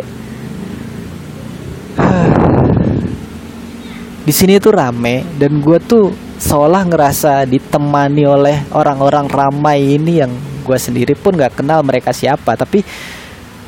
[4.25, 6.09] Di sini tuh rame dan gue tuh
[6.41, 10.33] seolah ngerasa ditemani oleh orang-orang ramai ini yang
[10.65, 12.57] gue sendiri pun nggak kenal mereka siapa.
[12.57, 12.81] Tapi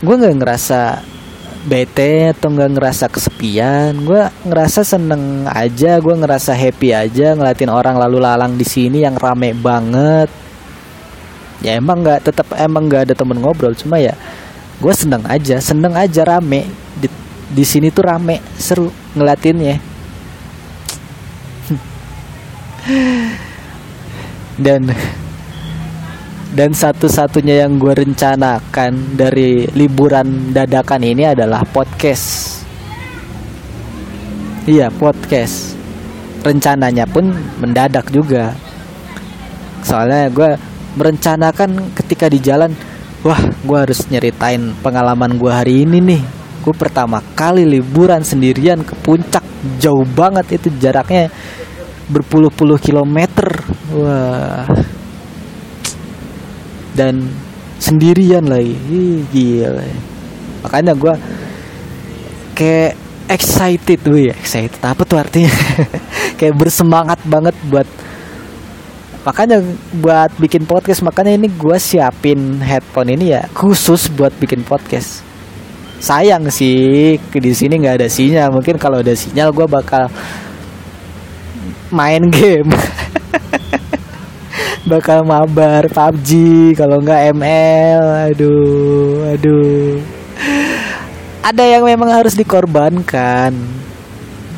[0.02, 0.82] gue nggak ngerasa
[1.70, 4.02] bete atau nggak ngerasa kesepian.
[4.02, 9.14] Gue ngerasa seneng aja gue ngerasa happy aja ngeliatin orang lalu lalang di sini yang
[9.14, 10.34] rame banget.
[11.62, 14.14] Ya emang nggak tetap emang nggak ada temen ngobrol cuma ya
[14.78, 16.66] gue seneng aja seneng aja rame.
[16.98, 17.10] Di,
[17.48, 19.78] di sini tuh rame seru ngeliatinnya.
[24.66, 24.90] Dan
[26.58, 32.58] dan satu-satunya yang gue rencanakan dari liburan dadakan ini adalah podcast.
[34.66, 35.76] Iya podcast.
[36.42, 38.56] Rencananya pun mendadak juga.
[39.84, 40.52] Soalnya gue
[40.98, 42.74] merencanakan ketika di jalan
[43.28, 46.24] wah gue harus nyeritain pengalaman gue hari ini nih.
[46.64, 49.44] Gue pertama kali liburan sendirian ke puncak.
[49.84, 51.28] Jauh banget itu jaraknya.
[52.08, 53.52] Berpuluh-puluh kilometer.
[53.92, 54.64] Wah.
[56.96, 57.28] Dan
[57.84, 58.80] sendirian lagi.
[58.88, 59.84] Ih, gila.
[60.64, 61.14] Makanya gue
[62.56, 62.96] kayak
[63.28, 64.80] excited ya excited.
[64.80, 65.52] Apa tuh artinya?
[66.40, 67.88] Kayak bersemangat banget buat
[69.28, 69.60] makanya
[70.00, 75.20] buat bikin podcast makanya ini gue siapin headphone ini ya khusus buat bikin podcast.
[76.00, 78.56] Sayang sih di sini nggak ada sinyal.
[78.56, 80.08] Mungkin kalau ada sinyal gue bakal
[81.92, 82.72] main game.
[84.88, 86.32] Bakal mabar PUBG
[86.80, 90.00] kalau nggak ML aduh aduh.
[91.44, 93.52] Ada yang memang harus dikorbankan.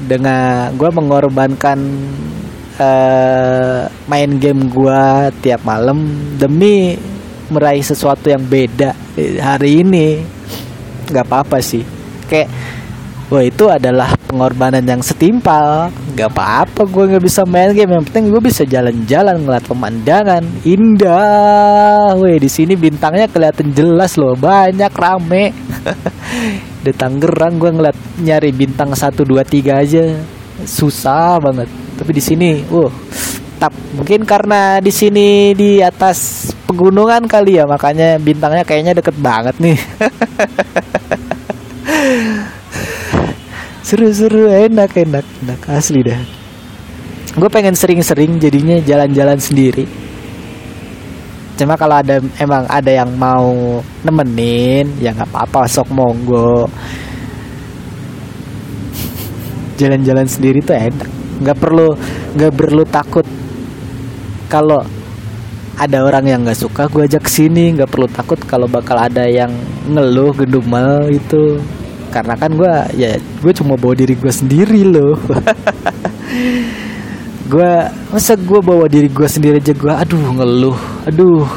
[0.05, 1.81] Dengan gue mengorbankan
[2.79, 5.03] uh, main game gue
[5.43, 5.99] tiap malam
[6.39, 6.95] demi
[7.51, 8.95] meraih sesuatu yang beda
[9.43, 10.23] hari ini.
[11.11, 11.83] Nggak apa-apa sih.
[12.29, 12.49] Kayak
[13.29, 15.93] Wah itu adalah pengorbanan yang setimpal.
[16.17, 17.93] Gak apa-apa gue gak bisa main game.
[17.93, 20.41] Yang penting gue bisa jalan-jalan ngeliat pemandangan.
[20.65, 22.17] Indah.
[22.17, 24.33] Weh di sini bintangnya kelihatan jelas loh.
[24.33, 25.53] Banyak rame.
[26.85, 30.05] Di Tangerang gue ngeliat nyari bintang 1, 2, 3 aja
[30.65, 31.67] Susah banget.
[31.99, 32.91] Tapi di sini uh,
[33.59, 33.73] tap.
[33.95, 39.77] Mungkin karena di sini di atas pegunungan kali ya Makanya bintangnya kayaknya deket banget nih.
[43.87, 45.59] Seru-seru enak enak enak.
[45.69, 46.21] Asli dah.
[47.33, 49.85] Gue pengen sering-sering jadinya jalan-jalan sendiri.
[51.59, 56.71] Cuma kalau ada emang ada yang mau nemenin ya nggak apa-apa sok monggo
[59.79, 61.07] jalan-jalan sendiri tuh enak.
[61.39, 61.87] Nggak perlu
[62.35, 63.23] nggak perlu takut.
[64.51, 64.83] Kalau
[65.79, 67.71] ada orang yang nggak suka gue ajak sini.
[67.79, 69.55] Nggak perlu takut kalau bakal ada yang
[69.87, 71.55] ngeluh gendumel itu
[72.11, 75.15] karena kan gue ya gue cuma bawa diri gue sendiri loh.
[77.49, 77.81] Gue
[78.13, 80.77] masa gue bawa diri gue sendiri aja gue aduh ngeluh.
[81.09, 81.49] Aduh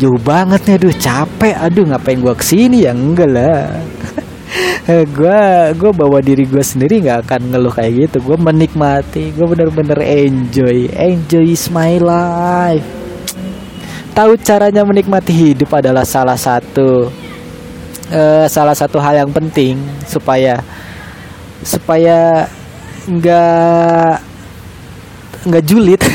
[0.00, 1.54] jauh banget nih aduh capek.
[1.60, 3.68] Aduh ngapain gue ke sini ya enggak lah
[5.16, 5.40] gue
[5.78, 8.18] gue bawa diri gue sendiri nggak akan ngeluh kayak gitu.
[8.22, 12.86] Gue menikmati gue bener-bener enjoy enjoy is my life.
[14.10, 17.08] Tahu caranya menikmati hidup adalah salah satu
[18.10, 20.58] uh, salah satu hal yang penting supaya
[21.62, 22.50] supaya
[23.06, 24.14] nggak
[25.48, 26.00] nggak julid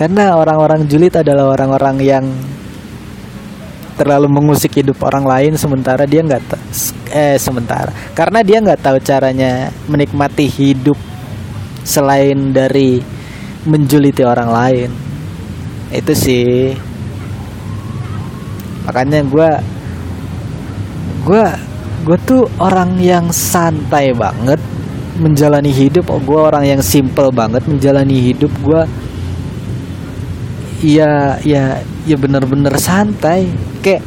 [0.00, 2.24] karena orang-orang julid adalah orang-orang yang
[3.92, 6.42] terlalu mengusik hidup orang lain sementara dia nggak
[7.12, 7.92] eh sementara.
[8.16, 10.96] Karena dia nggak tahu caranya menikmati hidup
[11.84, 12.98] selain dari
[13.68, 14.90] menjuliti orang lain.
[15.92, 16.72] Itu sih.
[18.88, 19.50] Makanya gue
[21.22, 21.44] gue
[22.02, 24.58] gue tuh orang yang santai banget
[25.20, 26.08] menjalani hidup.
[26.10, 28.50] Oh, gue orang yang simple banget menjalani hidup.
[28.64, 28.82] Gue
[30.82, 33.46] ya ya ya bener-bener santai.
[33.80, 34.02] Kayak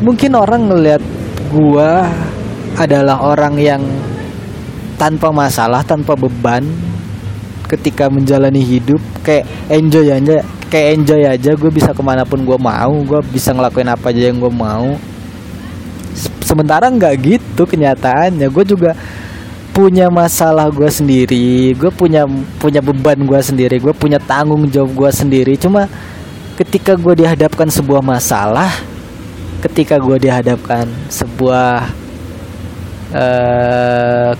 [0.00, 1.02] mungkin orang ngelihat
[1.50, 1.90] gue
[2.78, 3.82] adalah orang yang
[4.96, 6.62] tanpa masalah tanpa beban
[7.66, 9.02] ketika menjalani hidup.
[9.26, 11.50] Kayak enjoy aja kayak enjoy aja.
[11.58, 14.94] Gue bisa ke mana pun gue mau gue bisa ngelakuin apa aja yang gue mau.
[16.46, 18.46] Sementara nggak gitu kenyataannya.
[18.50, 18.94] Gue juga
[19.70, 22.26] punya masalah gue sendiri gue punya
[22.58, 25.54] punya beban gue sendiri gue punya tanggung jawab gue sendiri.
[25.56, 25.86] Cuma
[26.60, 28.68] ketika gue dihadapkan sebuah masalah
[29.60, 31.88] ketika gue dihadapkan sebuah
[33.12, 34.32] uh,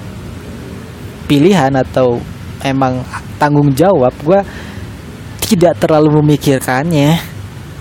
[1.29, 2.19] pilihan atau
[2.65, 3.05] emang
[3.37, 4.41] tanggung jawab gue
[5.51, 7.19] tidak terlalu memikirkannya.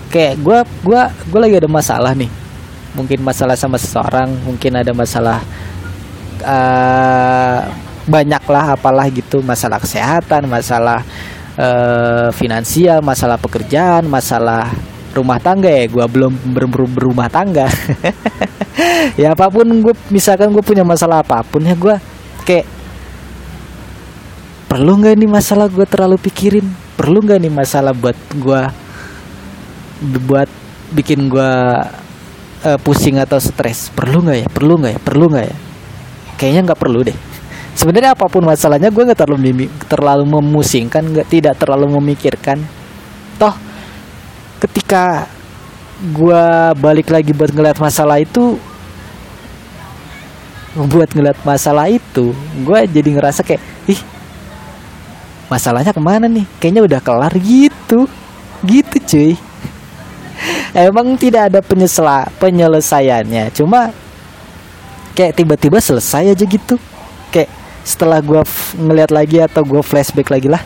[0.10, 2.32] Kayak gue gua gue lagi ada masalah nih.
[2.98, 5.46] Mungkin masalah sama seseorang mungkin ada masalah
[6.44, 7.60] uh,
[8.10, 11.06] banyak lah apalah gitu masalah kesehatan masalah
[11.60, 14.74] uh, finansial masalah pekerjaan masalah
[15.14, 17.68] rumah tangga ya gue belum ber ber berumah tangga.
[19.20, 22.00] Ya apa pun gue misalkan gue punya masalah apa pun ya gue
[22.48, 22.64] kayak
[24.72, 26.64] perlu nggak nih masalah gue terlalu pikirin?
[26.96, 28.62] Perlu nggak nih masalah buat gue
[30.24, 30.48] buat
[30.96, 31.52] bikin gue
[32.64, 33.92] uh, pusing atau stres?
[33.92, 34.48] Perlu nggak ya?
[34.48, 35.00] Perlu nggak ya?
[35.04, 35.58] Perlu nggak ya
[36.40, 37.18] kayaknya nggak perlu deh.
[37.76, 42.64] Sebenarnya apa pun masalahnya gue nggak terlalu terlalu memusingkan nggak tidak terlalu memikirkan.
[43.36, 43.56] Toh
[44.64, 45.28] ketika
[46.00, 46.46] gue
[46.80, 48.56] balik lagi buat ngeliat masalah itu
[50.80, 52.32] buat ngeliat masalah itu
[52.64, 53.60] gue jadi ngerasa kayak
[53.92, 54.00] ih
[55.50, 56.46] masalahnya ke mana nih?
[56.62, 58.06] Kayaknya udah kelar gitu.
[58.64, 59.32] Gitu cuy.
[60.88, 63.52] Emang tidak ada penyesela penyelesaiannya.
[63.52, 63.92] Cuma
[65.18, 66.76] kayak tiba-tiba selesai aja gitu.
[67.30, 67.50] Kayak
[67.86, 68.42] setelah gue
[68.78, 70.62] ngeliat lagi atau gue flashback lagi lah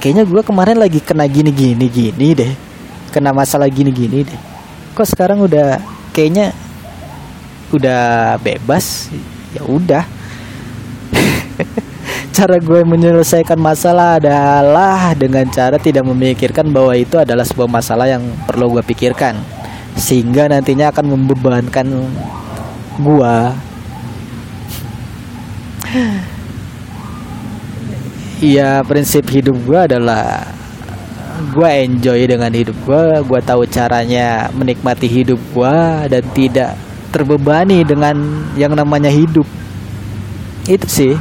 [0.00, 2.52] kayaknya gue kemarin lagi kena gini gini gini deh.
[3.10, 4.40] Kena masalah gini gini deh.
[4.94, 5.80] Kok sekarang udah
[6.12, 6.52] kayaknya
[7.74, 9.10] udah bebas?
[9.56, 10.04] Ya udah.
[12.36, 18.20] Cara gue menyelesaikan masalah adalah dengan cara tidak memikirkan bahwa itu adalah sebuah masalah yang
[18.44, 19.40] perlu gue pikirkan.
[19.96, 21.88] Sehingga nantinya akan membebankan
[23.00, 23.36] gue
[28.36, 30.44] Iya prinsip hidup gue adalah
[31.56, 35.76] gue enjoy dengan hidup gue gue tahu caranya menikmati hidup gue
[36.12, 36.76] dan tidak
[37.16, 38.16] terbebani dengan
[38.60, 39.48] yang namanya hidup.
[40.68, 41.16] Itu sih.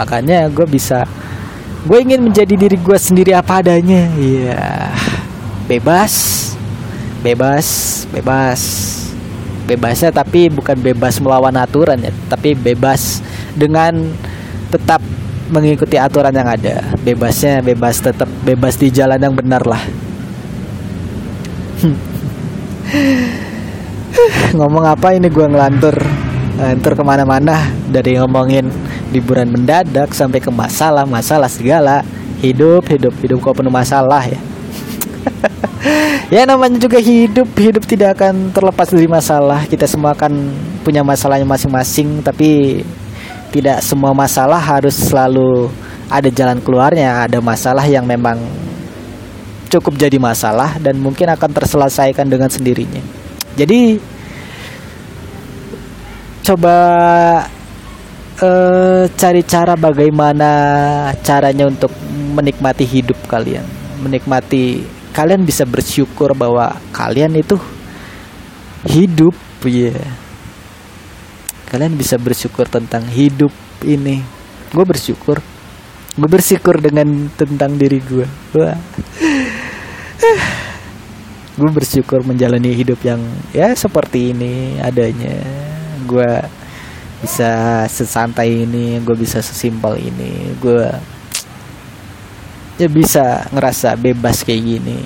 [0.00, 1.04] Makanya gue bisa
[1.84, 4.08] gue ingin menjadi diri gue sendiri apa adanya.
[4.16, 4.88] Iya.
[5.68, 6.14] Bebas.
[7.20, 7.68] Bebas.
[8.08, 8.99] Bebas
[9.70, 13.22] bebasnya tapi bukan bebas melawan aturan ya tapi bebas
[13.54, 14.10] dengan
[14.70, 15.02] tetap
[15.50, 16.94] mengikuti aturan yang ada.
[17.02, 19.82] Bebasnya bebas tetap bebas di jalan yang benar lah.
[24.56, 25.98] Ngomong apa ini gue ngelantur?
[26.58, 28.70] Ngelantur ke mana-mana dari ngomongin
[29.14, 32.02] liburan mendadak sampai ke masalah masalah segala.
[32.40, 34.40] Hidup hidup hidup kok penuh masalah ya
[36.34, 37.48] ya namanya juga hidup.
[37.56, 39.64] Hidup tidak akan terlepas dari masalah.
[39.66, 40.32] Kita semua akan
[40.84, 42.82] punya masalahnya masing-masing tapi
[43.50, 45.68] tidak semua masalah harus selalu
[46.10, 47.26] ada jalan keluarnya.
[47.26, 48.38] Ada masalah yang memang
[49.70, 53.00] cukup jadi masalah dan mungkin akan terselesaikan dengan sendirinya.
[53.54, 54.02] Jadi
[56.42, 56.76] coba
[58.42, 60.50] uh, cari cara bagaimana
[61.22, 61.94] caranya untuk
[62.34, 63.64] menikmati hidup kalian.
[64.02, 67.58] Menikmati kalian bisa bersyukur bahwa kalian itu
[68.86, 69.34] hidup
[69.66, 70.30] ya yeah
[71.70, 73.54] kalian bisa bersyukur tentang hidup
[73.86, 74.18] ini.
[74.74, 75.38] Gue bersyukur.
[76.18, 78.26] Gue bersyukur dengan tentang diri gue
[81.60, 83.22] gue bersyukur menjalani hidup yang
[83.54, 85.38] ya seperti ini adanya.
[86.10, 86.42] Gue
[87.22, 90.50] bisa sesantai ini gue bisa sesimpel ini.
[90.58, 90.90] Gue
[92.80, 94.98] ya bisa ngerasa bebas kayak gini.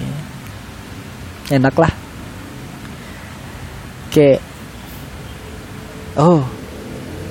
[1.50, 1.92] Enak lah
[4.14, 4.38] kayak
[6.14, 6.46] oh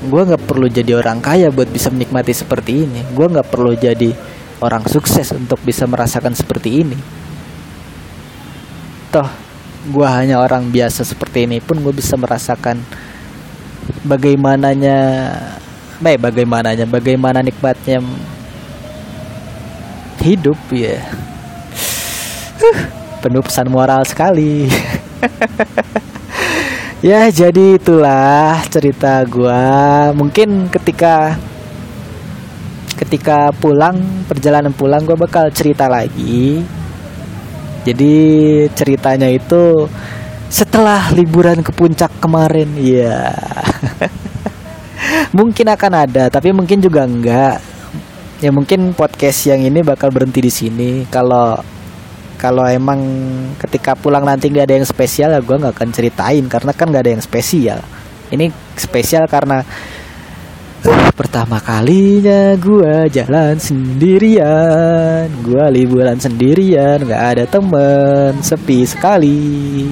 [0.03, 3.07] gue nggak perlu jadi orang kaya buat bisa menikmati seperti ini.
[3.15, 4.11] Gue nggak perlu jadi
[4.59, 6.99] orang sukses untuk bisa merasakan seperti ini.
[9.15, 9.29] Toh
[9.83, 12.83] gue hanya orang biasa seperti ini pun gue bisa merasakan
[14.03, 14.99] bagaimananya
[15.99, 17.99] baik bagaimananya bagaimana nikmatnya
[20.23, 21.03] hidup ya.
[23.19, 24.71] Penuh pesan moral sekali.
[27.03, 30.15] Ya jadi itulah cerita gua.
[30.15, 31.35] Mungkin ketika
[32.95, 36.63] ketika pulang perjalanan pulang gue bakal cerita lagi.
[37.83, 38.15] Jadi
[38.71, 39.91] ceritanya itu
[40.47, 43.35] setelah liburan ke puncak kemarin ya.
[45.35, 47.72] Mungkin akan ada tapi mungkin juga enggak
[48.43, 50.89] ya mungkin podcast yang ini bakal berhenti di sini.
[51.07, 51.55] Kalau
[52.35, 52.99] kalau emang
[53.55, 56.43] ketika pulang nanti nggak ada yang spesial ya gue nggak akan ceritain.
[56.51, 57.79] Karena kan nggak ada yang spesial.
[58.27, 59.63] Ini spesial karena
[61.15, 65.31] pertama kalinya gua jalan sendirian.
[65.39, 69.87] Gua liburan sendirian Gak ada temen Sepi sekali.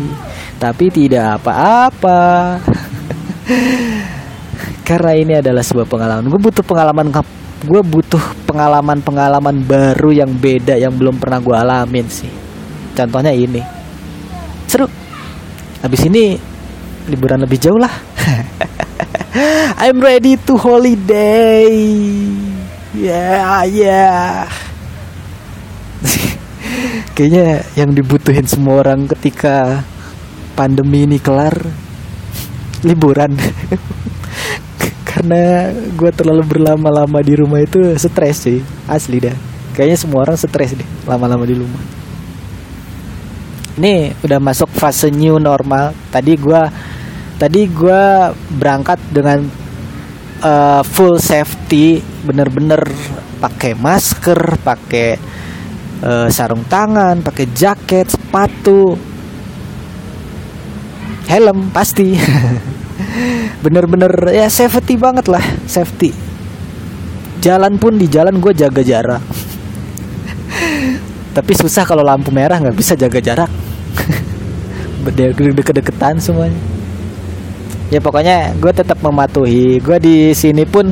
[0.60, 2.60] Tapi tidak apa-apa.
[4.88, 6.28] Karena ini adalah sebuah pengalaman.
[6.28, 7.10] Gue butuh pengalaman
[7.62, 12.32] Gue butuh pengalaman-pengalaman baru yang beda Yang belum pernah gue alamin sih
[12.97, 13.62] Contohnya ini
[14.66, 14.89] Seru
[15.82, 16.38] Habis ini
[17.09, 17.93] liburan lebih jauh lah
[19.82, 21.72] I'm ready to holiday.
[22.91, 24.51] Yeah, yeah.
[27.16, 29.88] Kayaknya yang dibutuhin semua orang ketika
[30.59, 31.55] pandemi ini kelar
[32.88, 33.39] liburan.
[35.12, 39.36] Karena gue terlalu berlama-lama di rumah itu stres sih, asli dah.
[39.76, 41.84] Kayaknya semua orang stres deh lama-lama di rumah.
[43.76, 45.91] Ini udah masuk fase new normal.
[46.12, 46.62] Tadi gue
[47.36, 48.03] tadi gue
[48.55, 49.41] berangkat dengan
[50.45, 52.86] uh, full safety bener-bener
[53.41, 55.18] pakai masker pakai
[56.05, 58.93] uh, sarung tangan pakai jaket sepatu
[61.26, 62.14] helm pasti
[63.62, 66.12] bener-bener ya safety banget lah safety.
[67.41, 69.24] Jalan pun di jalan gue jaga jarak.
[71.32, 73.52] Tapi susah kalau lampu merah nggak bisa jaga jarak.
[75.58, 76.60] Deket-deketan semuanya.
[77.89, 79.82] Ya pokoknya gue tetap mematuhi.
[79.82, 80.91] Gue di sini pun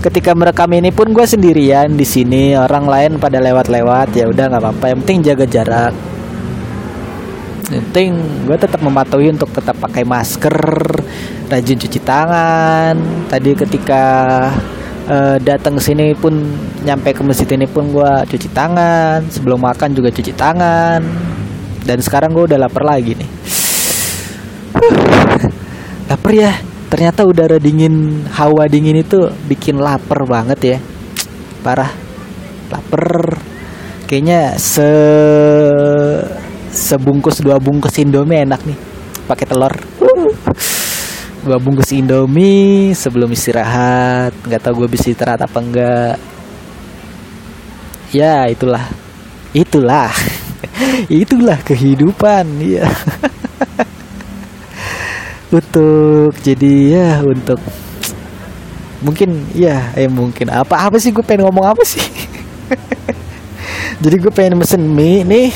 [0.00, 2.56] ketika merekam ini pun gue sendirian di sini.
[2.56, 4.84] Orang lain pada lewat-lewat ya udah nggak apa-apa.
[4.90, 5.92] Yang penting jaga jarak
[7.70, 8.10] penting
[8.50, 10.58] gue tetap mematuhi untuk tetap pakai masker
[11.46, 12.94] rajin cuci tangan.
[13.30, 14.04] Tadi ketika
[15.06, 16.34] uh, datang ke sini pun
[16.82, 19.22] nyampe ke masjid ini pun gue cuci tangan.
[19.30, 21.00] Sebelum makan juga cuci tangan.
[21.86, 23.30] Dan sekarang gue udah lapar lagi nih.
[26.10, 26.52] Lapar ya.
[26.90, 30.78] Ternyata udara dingin hawa dingin itu bikin lapar banget ya.
[31.62, 31.90] Parah.
[32.66, 33.38] Lapar.
[34.10, 34.90] Kayaknya se
[36.70, 38.78] sebungkus dua bungkus indomie enak nih.
[39.26, 39.74] Pakai telur.
[41.42, 44.34] Dua bungkus indomie sebelum istirahat.
[44.46, 46.16] Nggak tahu gue bisa istirahat apa enggak
[48.14, 48.86] ya itulah.
[49.50, 50.10] Itulah.
[51.08, 52.84] Itulah kehidupan ya
[55.58, 57.58] untuk jadi ya untuk
[59.00, 60.52] mungkin ya eh mungkin.
[60.52, 62.00] Apa apa sih gue pengen ngomong apa sih?
[64.04, 65.48] Jadi gue pengen mesen mie nih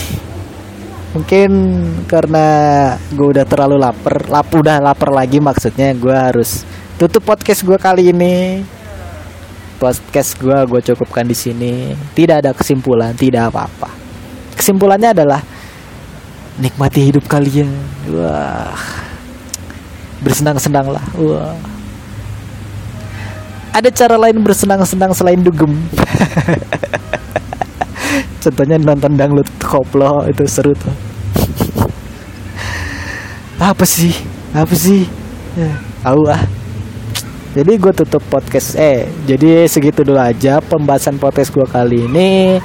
[1.15, 1.51] mungkin
[2.11, 2.47] karena
[3.15, 6.67] gue udah terlalu lapar lap udah lapar lagi maksudnya gue harus
[6.99, 8.67] tutup podcast gue kali ini.
[9.79, 11.95] Podcast gue gue cukupkan di sini.
[12.19, 13.91] Tidak ada kesimpulan tidak apa-apa.
[14.59, 15.41] Kesimpulannya adalah
[16.59, 17.71] nikmati hidup kalian.
[18.11, 18.75] Wah.
[20.19, 21.05] Bersenang-senang lah.
[21.15, 21.55] Wah.
[23.75, 25.75] Ada cara lain bersenang-senang selain dugem
[28.45, 30.93] contohnya nonton dangdut koplo itu seru tuh.
[33.57, 34.13] Apa sih?
[34.53, 35.09] Apa sih?
[35.57, 35.73] Ya,
[36.05, 36.43] ah
[37.55, 42.59] jadi gue tutup podcast eh jadi segitu dulu aja pembahasan podcast gue kali ini.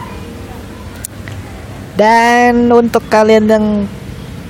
[1.93, 3.65] Dan untuk kalian yang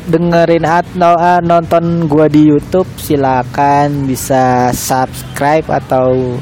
[0.10, 6.38] dengerin atau uh, nonton gua di YouTube silakan bisa subscribe atau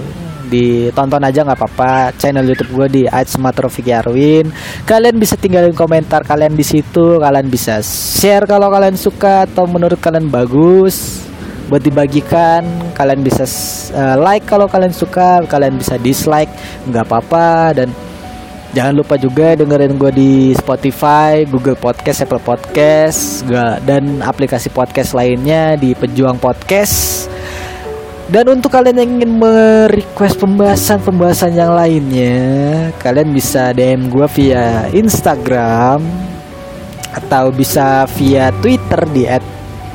[0.47, 4.49] ditonton aja nggak apa-apa channel YouTube gue di Atsmatrofik Yarwin.
[4.87, 7.19] Kalian bisa tinggalin komentar kalian di situ.
[7.19, 11.27] Kalian bisa share kalau kalian suka atau menurut kalian bagus
[11.67, 12.63] buat dibagikan.
[12.95, 13.43] Kalian bisa
[13.93, 15.43] uh, like kalau kalian suka.
[15.45, 16.49] Kalian bisa dislike
[16.87, 17.89] nggak apa-apa dan
[18.75, 23.47] Jangan lupa juga dengerin gue di Spotify, Google Podcast, Apple Podcast,
[23.87, 27.26] dan aplikasi podcast lainnya di Pejuang Podcast.
[28.27, 32.35] Dan untuk kalian yang ingin merequest pembahasan-pembahasan yang lainnya,
[32.99, 36.03] kalian bisa DM gue via Instagram
[37.15, 39.23] atau bisa via Twitter di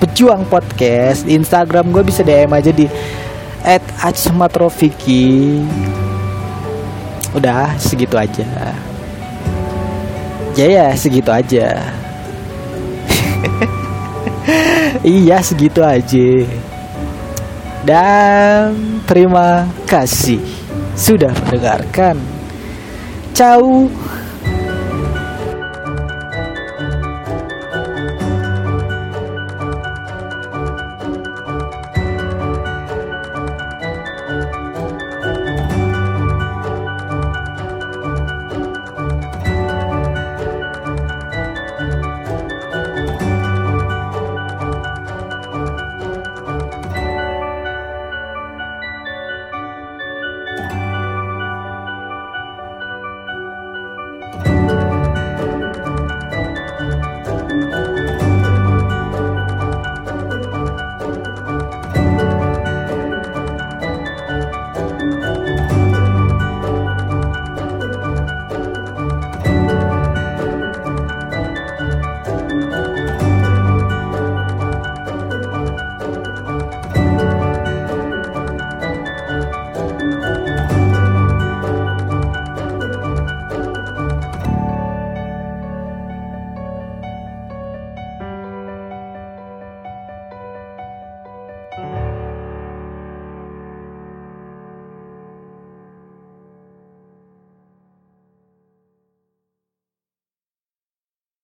[0.01, 1.29] @pejuang podcast.
[1.29, 2.89] Di Instagram gue bisa DM aja di
[4.01, 5.61] @acmatrofiki
[7.37, 8.49] udah segitu aja.
[10.57, 11.69] Ya ya segitu aja.
[15.03, 16.47] Iya segitu aja
[17.83, 20.39] dan terima kasih
[20.95, 22.17] sudah mendengarkan.
[23.33, 23.89] Ciao